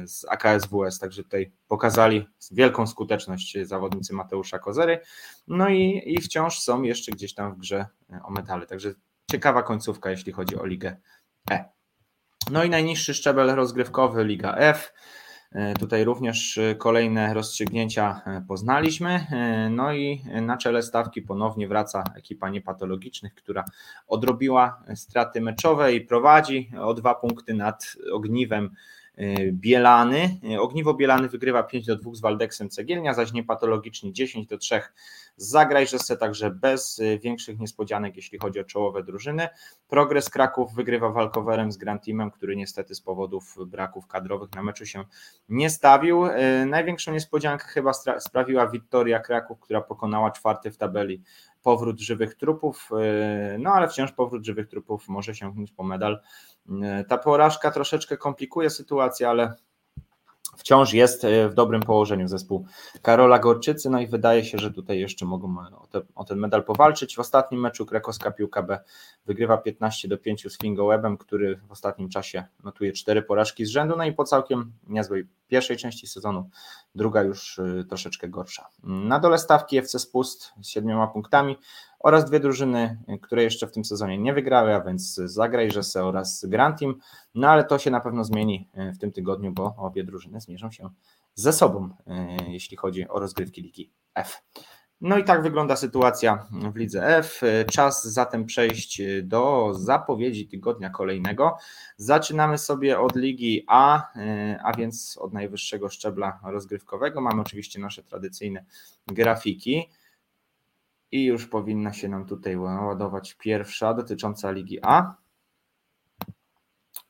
[0.06, 4.99] z AKS-WS, także tutaj pokazali wielką skuteczność zawodnicy Mateusza Kozery,
[5.47, 8.93] no i, i wciąż są jeszcze gdzieś tam w grze e, o medale, także
[9.32, 10.97] ciekawa końcówka, jeśli chodzi o Ligę
[11.51, 11.65] E.
[12.51, 14.93] No i najniższy szczebel rozgrywkowy Liga F.
[15.51, 19.25] E, tutaj również e, kolejne rozstrzygnięcia poznaliśmy.
[19.71, 23.65] No i na czele stawki ponownie wraca ekipa niepatologicznych, która
[24.08, 28.75] odrobiła straty meczowe i prowadzi o dwa punkty nad ogniwem
[29.51, 30.39] Bielany.
[30.60, 34.82] Ogniwo Bielany wygrywa 5 do 2 z Waldeksem Cegielnia, zaś niepatologicznie 10 do 3
[35.38, 39.47] z Zagrajżesce, także bez e, większych niespodzianek, jeśli chodzi o czołowe drużyny.
[39.88, 44.86] Progres Kraków wygrywa walkowerem z Grand Teamem, który niestety z powodów braków kadrowych na meczu
[44.86, 45.03] się
[45.49, 46.23] nie stawił.
[46.65, 51.21] Największą niespodziankę chyba sprawiła Wiktoria Kraków, która pokonała czwarty w tabeli
[51.67, 52.89] powrót żywych trupów,
[53.60, 56.21] no ale wciąż powrót żywych trupów może sięgnąć po medal.
[57.08, 59.53] Ta porażka troszeczkę komplikuje sytuację, ale
[60.58, 62.65] wciąż jest e, w dobrym położeniu zespół
[63.01, 66.63] Karola Gorczycy, no i wydaje się, że tutaj jeszcze mogą o, te, o ten medal
[66.63, 67.15] powalczyć.
[67.15, 68.80] W ostatnim meczu krakowska piłka B
[69.25, 73.95] wygrywa 15 do 5 z Fingołebem, który w ostatnim czasie notuje cztery porażki z rzędu,
[73.97, 76.49] no i po całkiem niezłej pierwszej części sezonu,
[76.98, 78.70] druga już e, troszeczkę gorsza.
[78.84, 81.58] Na dole stawki FC Spust z siedmioma punktami
[82.00, 86.80] oraz dwie drużyny, które jeszcze w tym sezonie nie wygrały, a więc Zagrajżese oraz Grand
[86.80, 86.96] Team,
[87.36, 90.72] no ale to się na pewno zmieni e, w tym tygodniu, bo obie drużyny zmierzą
[90.72, 90.90] się
[91.36, 91.90] ze sobą,
[92.48, 94.44] jeśli chodzi o rozgrywki Ligi F.
[95.02, 97.42] No i tak wygląda sytuacja w Lidze F.
[97.72, 101.58] Czas zatem przejść do zapowiedzi tygodnia kolejnego.
[101.98, 104.12] Zaczynamy sobie od Ligi A,
[104.64, 107.22] a więc od najwyższego szczebla rozgrywkowego.
[107.22, 108.66] Mamy oczywiście nasze tradycyjne
[109.08, 109.90] grafiki.
[111.12, 115.16] I już powinna się nam tutaj ładować pierwsza dotycząca Ligi A.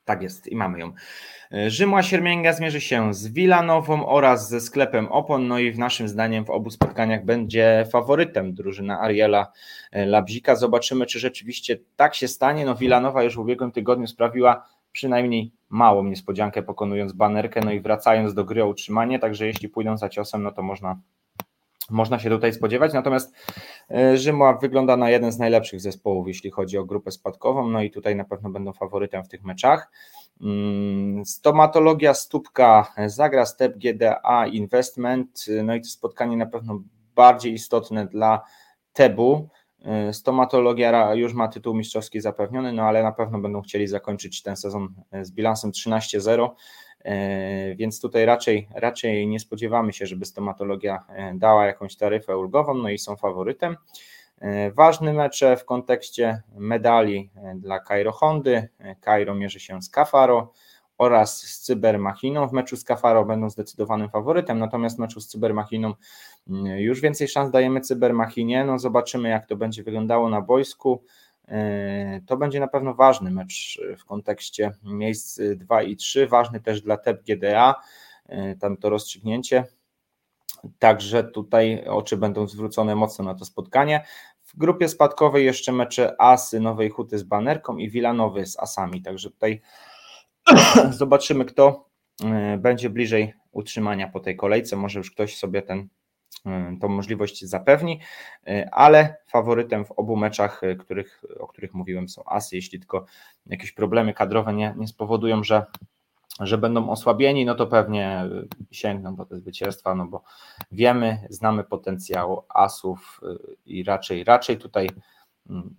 [0.08, 0.92] Tak jest i mamy ją.
[1.66, 6.44] Rzymła Siermięga zmierzy się z Wilanową oraz ze sklepem Opon, no i w naszym zdaniem
[6.44, 9.52] w obu spotkaniach będzie faworytem drużyna Ariela
[9.92, 10.56] Labzika.
[10.56, 12.64] Zobaczymy, czy rzeczywiście tak się stanie.
[12.64, 18.34] No Wilanowa już w ubiegłym tygodniu sprawiła przynajmniej małą niespodziankę pokonując banerkę, no i wracając
[18.34, 21.00] do gry o utrzymanie, także jeśli pójdą za ciosem, no to można
[21.90, 22.92] można się tutaj spodziewać.
[22.92, 23.34] Natomiast
[23.90, 27.90] e, Rzymła wygląda na jeden z najlepszych zespołów, jeśli chodzi o grupę spadkową, no i
[27.90, 29.90] tutaj na pewno będą faworytem w tych meczach.
[30.40, 36.82] Mm, stomatologia Stópka zagra Step GDA Investment, no i to spotkanie na pewno
[37.14, 38.44] bardziej istotne dla
[38.92, 39.48] Tebu.
[39.84, 44.56] E, stomatologia już ma tytuł mistrzowski zapewniony, no ale na pewno będą chcieli zakończyć ten
[44.56, 46.48] sezon e, z bilansem 13-0.
[47.04, 52.74] E, więc tutaj raczej, raczej nie spodziewamy się, żeby stomatologia e, dała jakąś taryfę ulgową,
[52.74, 53.76] no i są faworytem.
[54.40, 58.68] E, ważny mecze w kontekście medali dla Cairo Hondy.
[59.04, 60.52] Cairo mierzy się z Cafaro
[60.98, 62.48] oraz z Cybermachiną.
[62.48, 65.94] W meczu z Cafaro będą zdecydowanym faworytem, natomiast w meczu z Cybermachiną
[66.48, 68.64] mm, już więcej szans dajemy Cybermachinie.
[68.64, 71.04] No zobaczymy, jak to będzie wyglądało na boisku.
[71.48, 76.82] E, to będzie na pewno ważny mecz w kontekście miejsc 2 i 3, ważny też
[76.82, 77.74] dla TEP GDA,
[78.26, 79.64] e, tam to rozstrzygnięcie.
[80.78, 84.04] Także tutaj oczy będą zwrócone mocno na to spotkanie.
[84.42, 89.02] W grupie spadkowej jeszcze mecze Asy Nowej Huty z Banerką i Wilanowy z Asami.
[89.02, 89.60] Także tutaj
[90.90, 91.88] zobaczymy, kto
[92.24, 94.76] e, będzie bliżej utrzymania po tej kolejce.
[94.76, 95.88] Może już ktoś sobie ten
[96.80, 98.00] tą możliwość zapewni,
[98.48, 102.56] y, ale faworytem w obu meczach, y, których, o których mówiłem, są Asy.
[102.56, 103.06] Jeśli tylko
[103.46, 105.66] jakieś problemy kadrowe nie, nie spowodują, że,
[106.40, 108.24] że będą osłabieni, no to pewnie
[108.70, 110.22] sięgną po te zwycięstwa, no bo
[110.72, 113.20] wiemy, znamy potencjał Asów
[113.66, 114.88] i raczej, raczej tutaj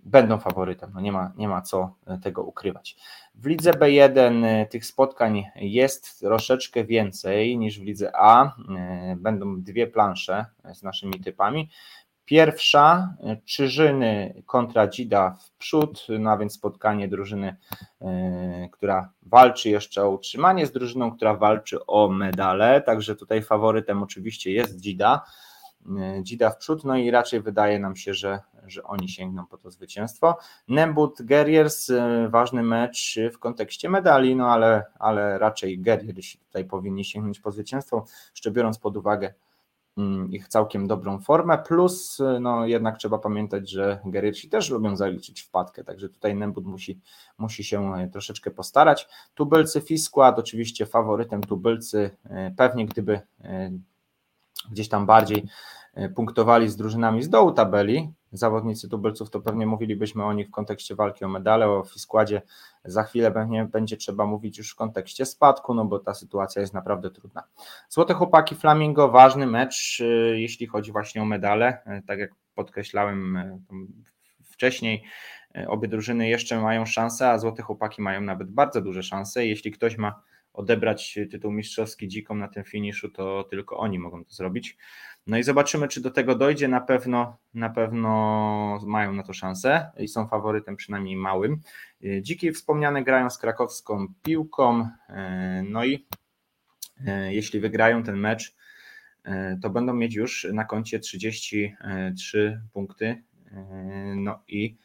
[0.04, 0.90] będą faworytem.
[0.94, 2.96] No nie, ma, nie ma co e, tego ukrywać.
[3.34, 8.44] W lidze B1 e, tych spotkań jest troszeczkę więcej niż w lidze A.
[8.44, 8.50] E,
[9.18, 11.70] będą dwie plansze z naszymi typami.
[12.24, 17.56] Pierwsza, Czyżyny kontra Dzida w przód, no a więc spotkanie drużyny,
[18.72, 24.52] która walczy jeszcze o utrzymanie z drużyną, która walczy o medale, także tutaj faworytem oczywiście
[24.52, 25.24] jest Dzida.
[26.22, 29.70] Dzida w przód, no i raczej wydaje nam się, że że oni sięgną po to
[29.70, 30.38] zwycięstwo.
[30.68, 37.04] Nembut Guerriers, y, ważny mecz w kontekście medali, no ale, ale raczej Guerriers tutaj powinni
[37.04, 39.34] sięgnąć po zwycięstwo, jeszcze biorąc pod uwagę
[39.98, 44.96] mm, ich całkiem dobrą formę, plus y, no jednak trzeba pamiętać, że Geriersi też lubią
[44.96, 47.00] zaliczyć wpadkę, także tutaj Nembut musi,
[47.38, 49.08] musi się troszeczkę postarać.
[49.34, 52.10] Tubylcy Fiskład, oczywiście faworytem Tubylcy,
[52.56, 53.20] pewnie gdyby
[54.70, 55.48] gdzieś tam bardziej
[56.14, 60.94] punktowali z drużynami z dołu tabeli, zawodnicy tubylców, to pewnie mówilibyśmy o nich w kontekście
[60.94, 62.42] walki o medale, o składzie.
[62.84, 66.74] Za chwilę pewnie będzie trzeba mówić już w kontekście spadku, no bo ta sytuacja jest
[66.74, 67.42] naprawdę trudna.
[67.88, 71.78] Złote chłopaki Flamingo, ważny mecz, y, jeśli chodzi właśnie o medale.
[71.98, 73.38] Y, tak jak podkreślałem
[74.44, 75.04] wcześniej,
[75.68, 79.46] obie drużyny jeszcze mają szansę, a złote chłopaki mają nawet bardzo duże szanse.
[79.46, 84.30] Jeśli ktoś ma odebrać tytuł mistrzowski dzikom na tym finiszu, to tylko oni mogą to
[84.30, 84.76] zrobić.
[85.26, 86.68] No i zobaczymy, czy do tego dojdzie.
[86.68, 91.60] Na pewno, na pewno mają na to szansę i są faworytem przynajmniej małym.
[92.22, 94.88] Dziki wspomniane grają z krakowską piłką.
[95.64, 96.06] No i
[97.06, 98.56] e, jeśli wygrają ten mecz,
[99.24, 103.22] e, to będą mieć już na koncie 33 punkty.
[103.52, 103.64] E,
[104.16, 104.76] no i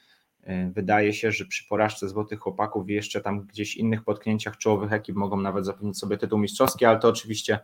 [0.71, 5.15] wydaje się, że przy porażce Złotych Chłopaków i jeszcze tam gdzieś innych potknięciach czołowych ekip
[5.15, 7.59] mogą nawet zapewnić sobie tytuł mistrzowski, ale to oczywiście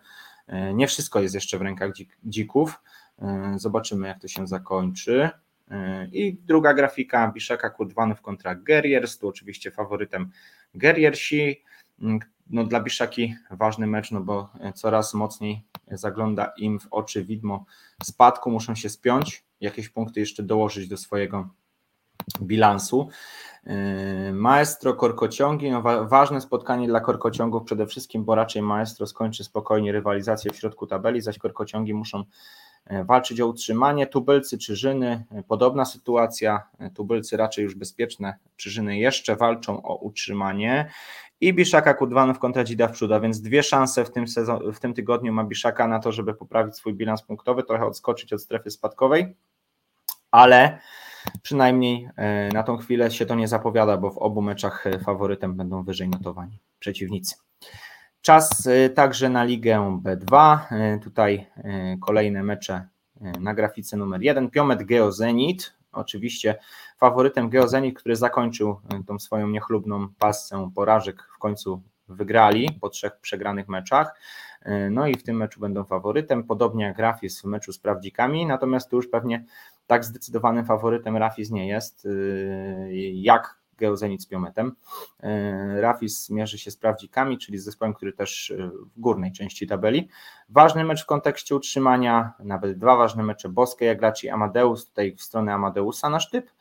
[0.47, 1.91] E, nie wszystko jest jeszcze w rękach
[2.23, 2.81] dzików.
[3.21, 5.29] E, zobaczymy, jak to się zakończy.
[5.71, 10.32] E, I druga grafika, Biszaka Kudwanów kontra Guerriers, tu oczywiście faworytem
[10.75, 11.63] Guerriersi.
[12.49, 17.65] no dla Biszaki ważny mecz, no bo coraz mocniej zagląda im w oczy widmo
[18.03, 21.49] spadku, muszą się spiąć, jakieś punkty jeszcze dołożyć do swojego
[22.41, 23.09] bilansu.
[23.65, 29.91] Yy, maestro Korkociągi, no ważne spotkanie dla Korkociągów przede wszystkim, bo raczej Maestro skończy spokojnie
[29.91, 32.24] rywalizację w środku tabeli, zaś Korkociągi muszą
[32.89, 34.07] yy, walczyć o utrzymanie.
[34.07, 36.63] Tubylcy, Czyżyny, yy, podobna sytuacja.
[36.95, 40.91] Tubylcy raczej już bezpieczne, Czyżyny jeszcze walczą o utrzymanie.
[41.41, 44.80] I Biszaka Kudwanów kontra Dzida w Przód, a więc dwie szanse w tym, sezon, w
[44.80, 48.72] tym tygodniu ma Biszaka na to, żeby poprawić swój bilans punktowy, trochę odskoczyć od strefy
[48.72, 49.36] spadkowej,
[50.32, 50.80] ale
[51.41, 55.55] Przynajmniej e, na tą chwilę się to nie zapowiada, bo w obu meczach e, faworytem
[55.55, 57.36] będą wyżej notowani przeciwnicy.
[58.22, 60.59] Czas e, także na Ligę B2.
[61.03, 61.47] Tutaj
[62.01, 62.88] kolejne mecze
[63.39, 64.49] na grafice numer 1.
[64.49, 65.74] Piomet Geozenit.
[65.91, 66.55] Oczywiście
[66.97, 73.67] faworytem Geozenit, który zakończył tą swoją niechlubną pasę porażek, w końcu wygrali po trzech przegranych
[73.67, 74.19] meczach.
[74.91, 78.89] No i w tym meczu będą faworytem, podobnie jak Grafis w meczu z Prawdzikami, natomiast
[78.89, 79.45] tu już pewnie
[79.91, 84.75] tak zdecydowanym faworytem Rafis nie jest, y, jak Geozenit z Piometem.
[85.23, 89.67] Y, Rafis mierzy się z Prawdzikami, czyli z zespołem, który też y, w górnej części
[89.67, 90.09] tabeli.
[90.49, 95.21] Ważny mecz w kontekście utrzymania, nawet dwa ważne mecze Boskie, jak i Amadeus, tutaj w
[95.21, 96.51] stronę Amadeusa nasz typ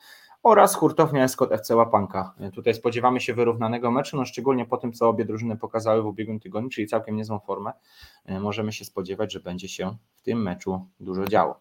[0.42, 2.34] oraz hurtownia Escort FC Łapanka.
[2.54, 6.40] Tutaj spodziewamy się wyrównanego meczu, no szczególnie po tym, co obie drużyny pokazały w ubiegłym
[6.40, 7.72] tygodniu, czyli całkiem niezłą formę.
[8.40, 11.60] Możemy się spodziewać, że będzie się w tym meczu dużo działo.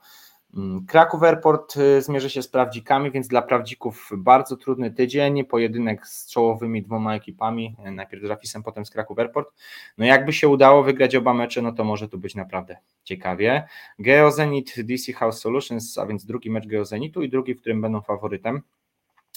[0.58, 6.08] Mm, Kraków Airport y, zmierzy się z prawdzikami, więc dla prawdzików bardzo trudny tydzień, pojedynek
[6.08, 9.50] z czołowymi dwoma ekipami, y, najpierw z Rafisem, potem z Kraków Airport.
[9.98, 13.68] No jakby się udało wygrać oba mecze, no to może tu być naprawdę ciekawie.
[14.00, 18.62] Geozenit DC House Solutions, a więc drugi mecz Geozenitu i drugi, w którym będą faworytem.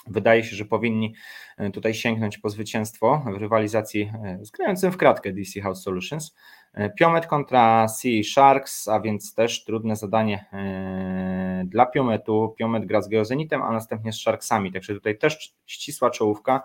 [0.07, 1.15] Wydaje się, że powinni
[1.61, 6.35] y, tutaj sięgnąć po zwycięstwo w rywalizacji z grającym w kratkę DC House Solutions.
[6.75, 12.55] E, Piomet kontra Sea Sharks, a więc też trudne zadanie e, dla Piometu.
[12.59, 16.63] Piomet gra z Geozenitem, a następnie z Sharksami, także tutaj też ścisła czołówka.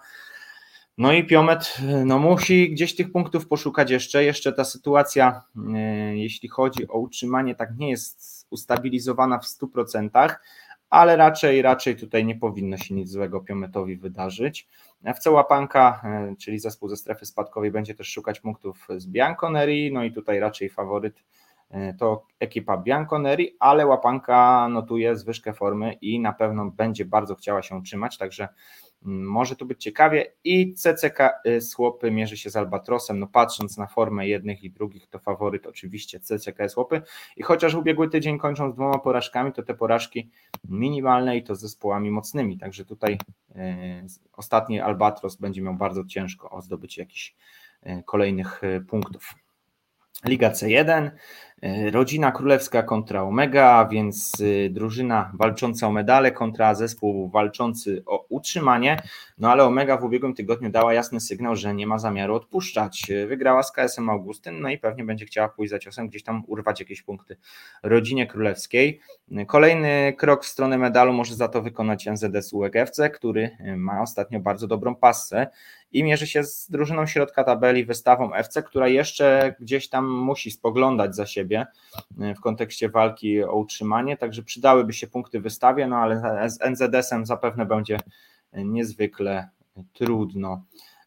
[0.98, 4.24] No i Piomet no, musi gdzieś tych punktów poszukać jeszcze.
[4.24, 5.42] Jeszcze ta sytuacja,
[5.76, 10.36] e, jeśli chodzi o utrzymanie, tak nie jest ustabilizowana w 100%
[10.90, 14.68] ale raczej, raczej tutaj nie powinno się nic złego Piometowi wydarzyć.
[15.04, 20.04] FC Łapanka, e, czyli zespół ze strefy spadkowej, będzie też szukać punktów z Bianconeri, no
[20.04, 21.24] i tutaj raczej faworyt
[21.70, 27.62] e, to ekipa Bianconeri, ale Łapanka notuje zwyżkę formy i na pewno będzie bardzo chciała
[27.62, 28.48] się utrzymać, także
[29.02, 30.34] może tu być ciekawie.
[30.44, 35.08] I CCK y, Słopy mierzy się z Albatrosem, no patrząc na formę jednych i drugich
[35.08, 37.02] to faworyt oczywiście CCK Słopy.
[37.38, 40.30] I chociaż ubiegły tydzień kończą z dwoma porażkami, to te porażki
[40.70, 43.58] minimalne i to z zespołami mocnymi, także tutaj y,
[44.34, 47.36] ostatni Albatros będzie miał bardzo ciężko o zdobycie jakichś
[47.88, 49.47] y, kolejnych punktów.
[50.26, 51.12] Liga C1,
[51.62, 58.26] E, rodzina królewska kontra Omega, więc e, drużyna walcząca o medale kontra zespół walczący o
[58.30, 59.02] utrzymanie.
[59.38, 63.12] No ale Omega w ubiegłym tygodniu dała jasny sygnał, że nie ma zamiaru odpuszczać.
[63.12, 66.44] E, wygrała z KSM Augustyn, no i pewnie będzie chciała pójść za ciosem, gdzieś tam
[66.48, 67.38] urwać jakieś punkty
[67.84, 69.00] rodzinie królewskiej.
[69.48, 74.68] Kolejny krok w stronę medalu może za to wykonać NZS UEGFC, który ma ostatnio bardzo
[74.68, 75.48] dobrą passę
[75.92, 81.16] i mierzy się z drużyną środka tabeli wystawą FC, która jeszcze gdzieś tam musi spoglądać
[81.16, 81.66] za siebie
[82.22, 87.26] e, w kontekście walki o utrzymanie, także przydałyby się punkty wystawie, no ale z NZS-em
[87.26, 88.00] zapewne będzie
[88.54, 89.50] niezwykle
[89.94, 90.64] trudno.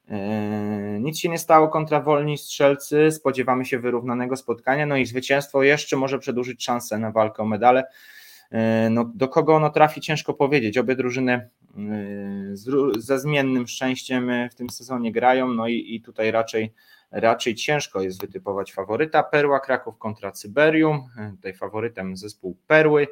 [0.08, 5.62] E, nic się nie stało kontra wolni strzelcy, spodziewamy się wyrównanego spotkania, no i zwycięstwo
[5.62, 7.84] jeszcze może przedłużyć szansę na walkę o medale.
[8.90, 10.78] No, do kogo ono trafi, ciężko powiedzieć.
[10.78, 11.48] Obie drużyny
[12.98, 16.72] ze zmiennym szczęściem w tym sezonie grają, no i, i tutaj raczej,
[17.10, 19.22] raczej ciężko jest wytypować faworyta.
[19.22, 23.08] Perła Kraków kontra Cyberium, tutaj faworytem zespół Perły,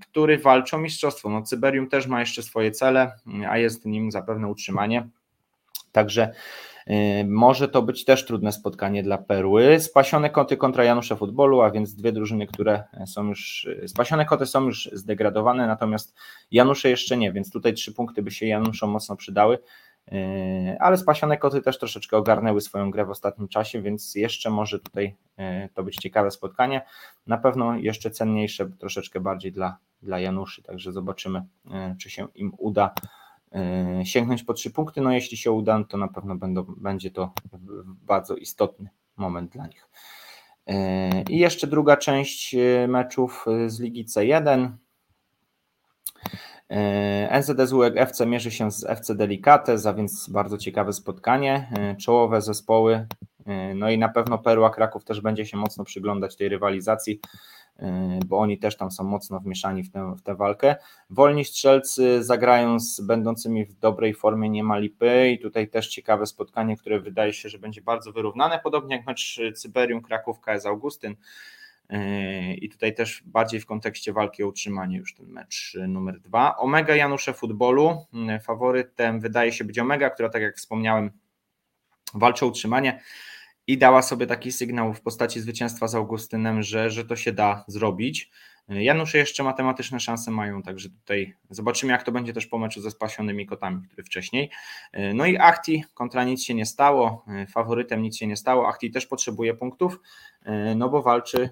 [0.00, 1.28] który walczy o mistrzostwo.
[1.28, 3.12] No, Cyberium też ma jeszcze swoje cele,
[3.48, 5.08] a jest nim zapewne utrzymanie.
[5.92, 6.34] Także
[7.26, 9.80] może to być też trudne spotkanie dla Perły.
[9.80, 13.68] Spasione koty kontra Janusza Futbolu, a więc dwie drużyny, które są już.
[13.86, 16.14] Spasione koty są już zdegradowane, natomiast
[16.50, 19.58] Janusze jeszcze nie, więc tutaj trzy punkty by się Januszom mocno przydały.
[20.12, 24.78] Yy, ale spasione koty też troszeczkę ogarnęły swoją grę w ostatnim czasie, więc jeszcze może
[24.78, 25.16] tutaj
[25.74, 26.82] to być ciekawe spotkanie.
[27.26, 31.42] Na pewno jeszcze cenniejsze, troszeczkę bardziej dla, dla Januszy, także zobaczymy,
[32.00, 32.94] czy się im uda
[34.04, 35.00] sięgnąć po trzy punkty.
[35.00, 37.32] No jeśli się uda, to na pewno będą, będzie to
[37.86, 39.88] bardzo istotny moment dla nich.
[40.66, 44.70] E, I jeszcze druga część e, meczów z Ligi C1.
[47.40, 51.72] NZSU FC mierzy się z FC Delicates, a więc bardzo ciekawe spotkanie.
[51.98, 53.06] Czołowe zespoły,
[53.74, 57.20] no i na pewno Perła Kraków też będzie się mocno przyglądać tej rywalizacji.
[57.78, 60.76] E, bo oni też tam są mocno wmieszani w tę, w tę walkę.
[61.10, 66.26] Wolni strzelcy zagrają z będącymi w dobrej formie nie ma lipy i tutaj też ciekawe
[66.26, 71.16] spotkanie, które wydaje się, że będzie bardzo wyrównane, podobnie jak mecz Cyberium Kraków KS Augustyn
[71.88, 76.56] e, i tutaj też bardziej w kontekście walki o utrzymanie już ten mecz numer dwa.
[76.56, 78.06] Omega Janusze Futbolu,
[78.42, 81.10] faworytem wydaje się być Omega, która tak jak wspomniałem
[82.14, 83.00] walczy o utrzymanie
[83.66, 87.64] i dała sobie taki sygnał w postaci zwycięstwa z Augustynem, że, że to się da
[87.68, 88.30] zrobić.
[88.68, 92.90] Janusze jeszcze matematyczne szanse mają, także tutaj zobaczymy, jak to będzie też po meczu ze
[92.90, 94.50] spasionymi kotami, który wcześniej.
[95.14, 98.68] No i Achti kontra nic się nie stało, faworytem nic się nie stało.
[98.68, 100.00] Achti też potrzebuje punktów,
[100.76, 101.50] no bo walczy.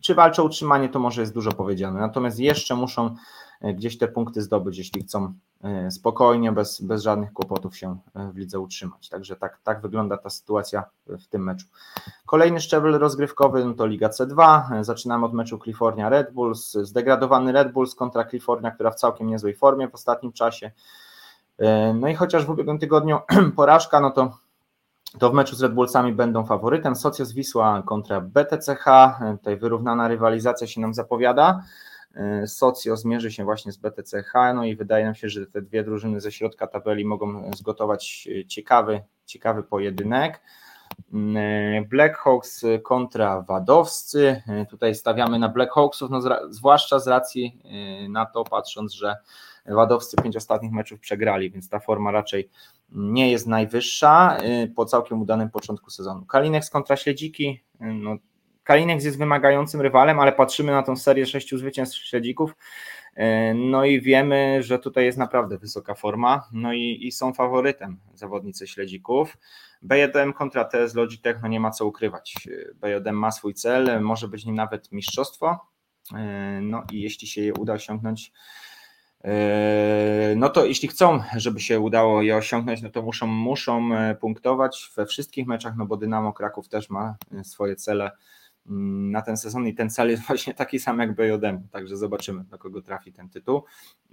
[0.00, 2.00] Czy walczy o utrzymanie, to może jest dużo powiedziane.
[2.00, 3.16] Natomiast jeszcze muszą
[3.62, 8.36] gdzieś te punkty zdobyć, jeśli chcą E, spokojnie, bez, bez żadnych kłopotów się e, w
[8.36, 9.08] lidze utrzymać.
[9.08, 11.66] Także tak, tak wygląda ta sytuacja w tym meczu.
[12.26, 14.62] Kolejny szczebel rozgrywkowy no to Liga C2.
[14.72, 16.72] E, zaczynamy od meczu California Red Bulls.
[16.72, 20.70] Zdegradowany Red Bulls kontra California, która w całkiem niezłej formie w ostatnim czasie.
[21.94, 23.18] No i chociaż w ubiegłym tygodniu
[23.56, 24.38] porażka, no to
[25.18, 26.96] to w meczu z Red Bullsami będą faworytem.
[26.96, 28.84] Socios Wisła kontra BTCH.
[29.38, 31.62] Tutaj wyrównana rywalizacja się nam zapowiada.
[32.14, 35.84] E, Socio zmierzy się właśnie z BTCH, no i wydaje nam się, że te dwie
[35.84, 40.40] drużyny ze środka tabeli mogą zgotować e, ciekawy, ciekawy pojedynek.
[41.14, 44.42] E, Blackhawks kontra Wadowscy.
[44.70, 47.60] Tutaj stawiamy na Blackhawksów, no zwłaszcza z racji
[48.08, 49.16] na to, patrząc, że
[49.66, 52.50] Wadowscy pięć ostatnich meczów przegrali, więc ta forma raczej
[52.88, 54.38] nie jest najwyższa
[54.76, 56.26] po całkiem udanym początku sezonu.
[56.26, 58.16] Kalinex kontra Śledziki, no
[58.66, 62.56] Kalinek jest wymagającym rywalem, ale patrzymy na tą serię sześciu zwycięstw śledzików,
[63.14, 68.00] e, no i wiemy, że tutaj jest naprawdę wysoka forma, no i, i są faworytem
[68.14, 69.36] zawodnicy śledzików.
[69.88, 72.34] B1 kontra TS Logitech, no nie ma co ukrywać.
[72.80, 75.58] B1 ma swój cel, może być nim nawet mistrzostwo,
[76.62, 78.32] no i jeśli się je uda osiągnąć,
[80.36, 83.90] no to jeśli chcą, żeby się udało je osiągnąć, no to muszą, muszą
[84.20, 88.10] punktować we wszystkich meczach, no bo Dynamo Kraków też ma swoje cele
[88.68, 92.44] Mm, na ten sezon i ten cel jest właśnie taki sam jak BJM, także zobaczymy
[92.44, 93.64] do kogo trafi ten tytuł.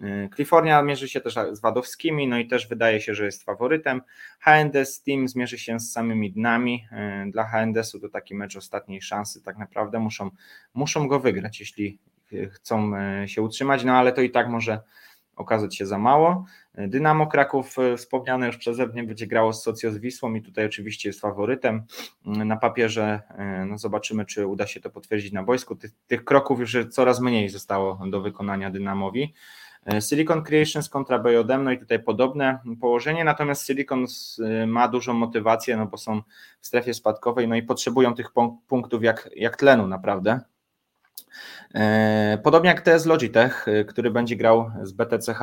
[0.01, 4.01] Y, California mierzy się też z Wadowskimi, no i też wydaje się, że jest faworytem.
[4.39, 6.87] HNDS Team zmierzy się z samymi dnami.
[7.27, 10.29] Y, dla HNDS-u to taki mecz ostatniej szansy, tak naprawdę muszą,
[10.73, 11.99] muszą go wygrać, jeśli
[12.51, 12.91] chcą
[13.23, 14.79] y, się utrzymać, no ale to i tak może
[15.35, 16.45] okazać się za mało.
[16.75, 20.65] Dynamo Kraków, e, wspomniane już przeze mnie, będzie grało z Socio z Wisłą i tutaj
[20.65, 21.83] oczywiście jest faworytem.
[22.25, 25.75] Mm, na papierze e, no zobaczymy, czy uda się to potwierdzić na boisku.
[25.75, 29.33] Tych, tych kroków już coraz mniej zostało do wykonania Dynamowi.
[29.85, 34.05] E, Silicon Creations kontra BJM, no i tutaj podobne położenie, natomiast Silicon
[34.67, 36.21] ma dużą motywację, no bo są
[36.61, 38.31] w strefie spadkowej, no i potrzebują tych
[38.67, 40.39] punktów jak, jak tlenu naprawdę.
[42.43, 45.39] Podobnie jak TS Logitech, który będzie grał z BTCH,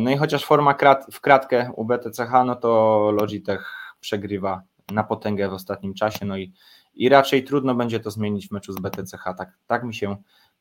[0.00, 4.62] no i chociaż forma krat, w kratkę u BTCH, no to Logitech przegrywa
[4.92, 6.52] na potęgę w ostatnim czasie, no i,
[6.94, 9.24] i raczej trudno będzie to zmienić w meczu z BTCH.
[9.38, 10.16] Tak, tak mi się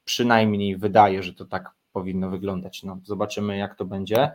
[0.05, 2.83] przynajmniej wydaje, że to tak powinno wyglądać.
[2.83, 4.31] No, zobaczymy, jak to będzie.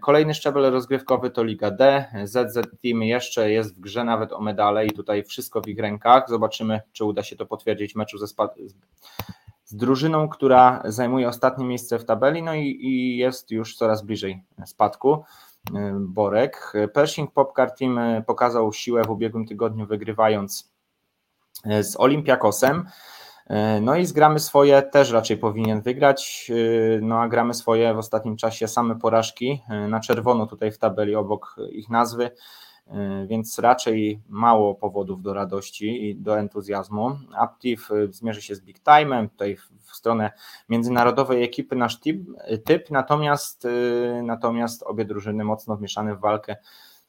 [0.00, 2.04] Kolejny szczebel rozgrywkowy to Liga D.
[2.24, 6.28] ZZ Team jeszcze jest w grze nawet o medale i tutaj wszystko w ich rękach.
[6.28, 8.26] Zobaczymy, czy uda się to potwierdzić w meczu ze,
[9.64, 14.44] z drużyną, która zajmuje ostatnie miejsce w tabeli, no i, i jest już coraz bliżej
[14.66, 15.24] spadku.
[15.70, 16.72] Y, Borek.
[16.94, 20.72] Pershing Popcar Team y, pokazał siłę w ubiegłym tygodniu, wygrywając
[21.82, 22.86] z Olympiakosem.
[23.80, 26.50] No i z gramy swoje też raczej powinien wygrać,
[27.02, 31.56] no a gramy swoje w ostatnim czasie same porażki na czerwono tutaj w tabeli obok
[31.70, 32.30] ich nazwy.
[32.86, 37.18] E, więc raczej mało powodów do radości i do entuzjazmu.
[37.36, 40.30] Aptiv e, zmierzy się z Big Time'em, tutaj w stronę
[40.68, 42.00] międzynarodowej ekipy nasz
[42.64, 46.56] typ, natomiast, e, natomiast obie drużyny mocno wmieszane w walkę,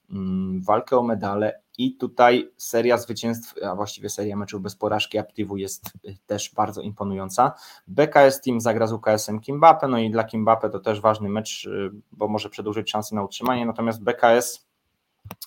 [0.10, 5.58] mm, walkę o medale i tutaj seria zwycięstw, a właściwie seria meczów bez porażki Aptivu
[5.58, 5.92] jest
[6.26, 7.54] też bardzo imponująca.
[7.88, 11.70] BKS Team zagra z UKS-em Kimbape, no i dla Kimbape to też ważny mecz,
[12.12, 14.66] bo może przedłużyć szanse na utrzymanie, natomiast BKS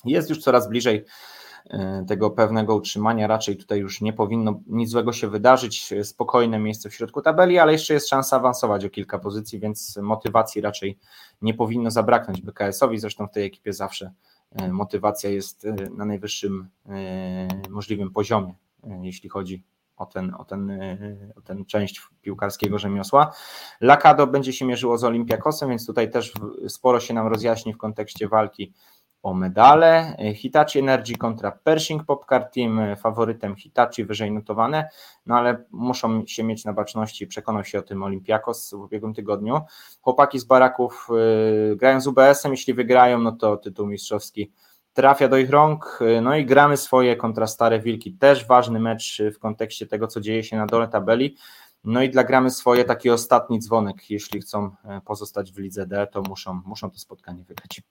[0.05, 1.05] jest już coraz bliżej
[1.71, 3.27] e, tego pewnego utrzymania.
[3.27, 5.95] Raczej tutaj już nie powinno nic złego się wydarzyć.
[6.03, 10.61] Spokojne miejsce w środku tabeli, ale jeszcze jest szansa awansować o kilka pozycji, więc motywacji
[10.61, 10.99] raczej
[11.43, 12.99] nie powinno zabraknąć BKS-owi.
[12.99, 14.13] Zresztą w tej ekipie zawsze
[14.73, 16.69] motywacja jest e, na najwyższym
[17.71, 18.55] możliwym poziomie,
[19.03, 19.63] jeśli chodzi
[19.97, 20.73] o ten, o ten,
[21.37, 23.33] o ten część piłkarskiego rzemiosła.
[23.81, 26.33] Lakado będzie się mierzyło z Olympiakosem, więc tutaj też
[26.69, 28.73] sporo się nam rozjaśni w kontekście walki
[29.23, 30.17] o medale.
[30.35, 34.89] Hitachi Energy kontra Pershing Popcar Team, faworytem Hitachi wyżej notowane,
[35.27, 39.61] no ale muszą się mieć na baczności, przekonał się o tym Olympiakos w ubiegłym tygodniu.
[40.01, 41.09] Chłopaki z baraków
[41.71, 44.53] yy, grają z UBS-em, jeśli wygrają, no to tytuł mistrzowski
[44.93, 49.39] trafia do ich rąk, no i gramy swoje kontra Stare Wilki, też ważny mecz w
[49.39, 51.37] kontekście tego, co dzieje się na dole tabeli,
[51.85, 56.07] no i dla gramy swoje taki ostatni dzwonek, jeśli chcą e, pozostać w lidze D,
[56.07, 57.83] to muszą, muszą to spotkanie wygrać.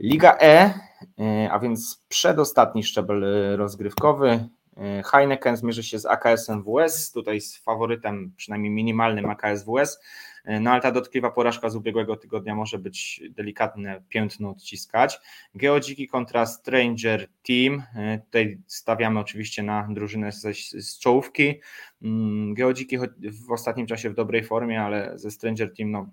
[0.00, 0.74] Liga E,
[1.18, 4.48] e, a więc przedostatni szczebel e, rozgrywkowy.
[5.04, 10.00] Heineken zmierzy się z AKS-em WS, tutaj z faworytem przynajmniej minimalnym AKS WS,
[10.60, 15.20] no ale ta dotkliwa porażka z ubiegłego tygodnia może być delikatne piętno odciskać.
[15.54, 17.82] Geodziki kontra Stranger Team,
[18.24, 20.42] tutaj stawiamy oczywiście na drużynę z,
[20.74, 21.60] z czołówki.
[22.02, 22.98] Mm, Geodziki
[23.46, 26.10] w ostatnim czasie w dobrej formie, ale ze Stranger Team no,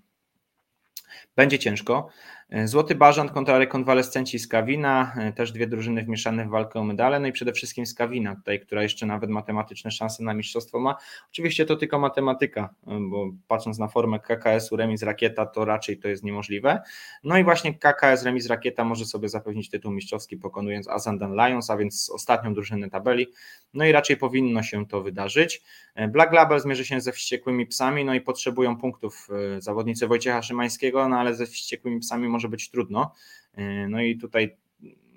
[1.36, 2.08] będzie ciężko.
[2.50, 6.84] E, Złoty Bażant kontra rekonwalescenci z Kawina, e, też dwie drużyny wmieszane w walkę o
[6.84, 10.80] medale, no i przede wszystkim z Kawina, tutaj, która jeszcze nawet matematyczne szanse na mistrzostwo
[10.80, 10.96] ma.
[11.30, 16.08] Oczywiście to tylko matematyka, e, bo patrząc na formę KKS-u remis rakieta, to raczej to
[16.08, 16.82] jest niemożliwe.
[17.24, 21.76] No i właśnie KKS remis rakieta może sobie zapewnić tytuł mistrzowski pokonując Azandan Lions, a
[21.76, 23.26] więc ostatnią drużynę tabeli,
[23.74, 25.62] no i raczej powinno się to wydarzyć.
[26.08, 29.28] Black Label zmierzy się ze wściekłymi psami, no i potrzebują punktów
[29.58, 33.12] zawodnicy Wojciecha Szymańskiego, no ale ze wściekłymi psami może być trudno.
[33.54, 34.56] E, no i tutaj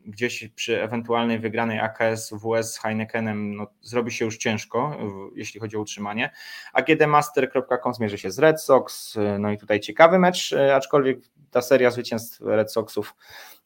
[0.06, 4.98] gdzieś przy ewentualnej wygranej AKS WS z Heinekenem no, zrobi się już ciężko,
[5.36, 6.32] jeśli chodzi o utrzymanie.
[6.74, 11.20] AGDmaster.com zmierzy się z Red Sox, e, no i tutaj ciekawy mecz, e, aczkolwiek
[11.52, 13.16] ta seria zwycięstw Red Soxów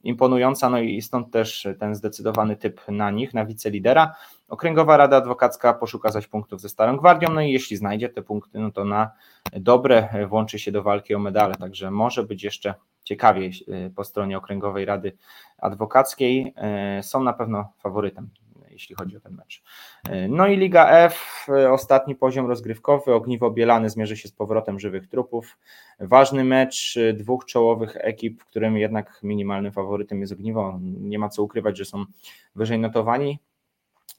[0.04, 4.16] imponująca, no i stąd też ten zdecydowany typ na nich, na wicelidera.
[4.48, 8.60] Okręgowa Rada Adwokacka poszuka zaś punktów ze Starą Gwardią, no i jeśli znajdzie te punkty,
[8.60, 9.12] no to na
[9.54, 12.74] dobre włączy się do walki o medale, także może być jeszcze
[13.04, 15.18] ciekawie e, po stronie Okręgowej Rady
[15.58, 16.54] Adwokackiej.
[16.58, 18.30] E, są na pewno faworytem,
[18.70, 19.64] jeśli chodzi o ten mecz.
[20.10, 23.14] E, no i Liga F, ostatni poziom rozgrywkowy.
[23.14, 25.58] Ogniwo Bielany zmierzy się z powrotem żywych trupów.
[26.00, 30.80] Ważny mecz dwóch czołowych ekip, w którym jednak minimalnym faworytem jest Ogniwo.
[30.82, 32.06] Nie ma co ukrywać, że są
[32.56, 33.40] wyżej notowani.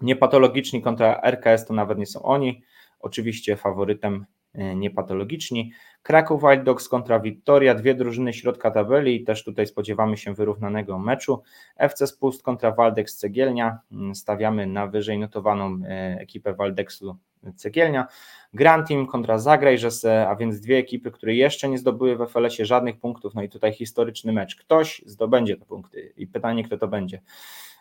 [0.01, 2.63] Niepatologiczni kontra RKS to nawet nie są oni.
[3.01, 5.73] Oczywiście faworytem niepatologiczni.
[6.03, 10.99] Kraków Wild Dogs kontra Wiktoria, dwie drużyny środka tabeli i też tutaj spodziewamy się wyrównanego
[10.99, 11.43] meczu.
[11.77, 17.17] FC Spust kontra Waldex Cegielnia, mm, stawiamy na wyżej notowaną e, ekipę Waldexu
[17.57, 18.07] Cegielnia.
[18.55, 19.89] Grand Team kontra Zagrajże,
[20.29, 23.73] a więc dwie ekipy, które jeszcze nie zdobyły w FLS-ie żadnych punktów, no i tutaj
[23.73, 24.57] historyczny mecz.
[24.57, 27.21] Ktoś zdobędzie te punkty i pytanie, kto to będzie.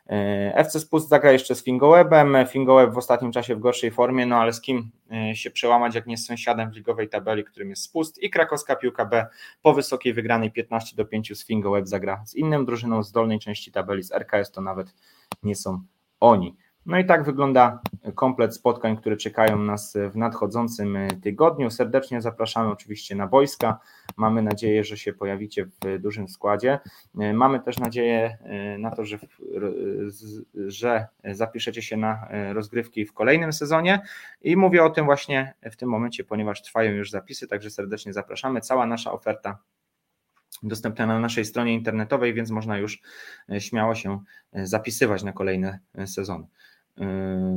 [0.10, 2.38] E, FC Spust zagra jeszcze z Fingowebem.
[2.48, 6.08] Fingoweb w ostatnim czasie w gorszej formie, no ale z kim e, się przełamać, jak
[6.08, 9.26] nie z sąsiadem w ligowej tabeli, którym jest Spust i krakowska piłka B
[9.62, 13.72] po wysokiej wygranej 15 do 5 z Fingoweb zagra z inną drużyną z dolnej części
[13.72, 14.96] tabeli, z RKS to nawet
[15.44, 15.82] nie są
[16.20, 16.56] oni.
[16.86, 17.82] No i tak wygląda
[18.16, 21.72] komplet spotkań, które czekają nas w nadchodzącym tygodniu.
[21.72, 23.80] Serdecznie zapraszamy oczywiście na boiska.
[24.18, 26.80] Mamy nadzieję, że się pojawicie w dużym składzie.
[27.14, 29.18] Mamy też nadzieję e, na to, że,
[30.68, 34.02] że zapiszecie się na rozgrywki w kolejnym sezonie
[34.42, 38.62] i mówię o tym właśnie w tym momencie, ponieważ trwają już zapisy, także serdecznie zapraszamy.
[38.62, 39.58] Cała nasza oferta
[40.64, 43.02] dostępna na naszej stronie internetowej, więc można już
[43.60, 44.20] śmiało się
[44.54, 46.46] zapisywać na kolejne sezony.
[46.98, 47.06] Yy,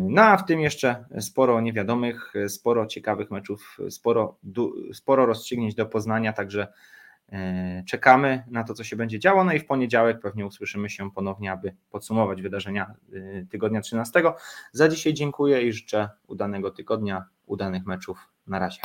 [0.09, 4.39] no a w tym jeszcze sporo niewiadomych, sporo ciekawych meczów, sporo,
[4.93, 6.73] sporo rozstrzygnięć do Poznania, także
[7.29, 7.39] yy,
[7.87, 9.45] czekamy na to, co się będzie działo.
[9.45, 14.23] No i w poniedziałek pewnie usłyszymy się ponownie, aby podsumować wydarzenia yy, tygodnia 13.
[14.73, 18.19] Za dzisiaj dziękuję i życzę udanego tygodnia, udanych meczów.
[18.47, 18.81] Na razie.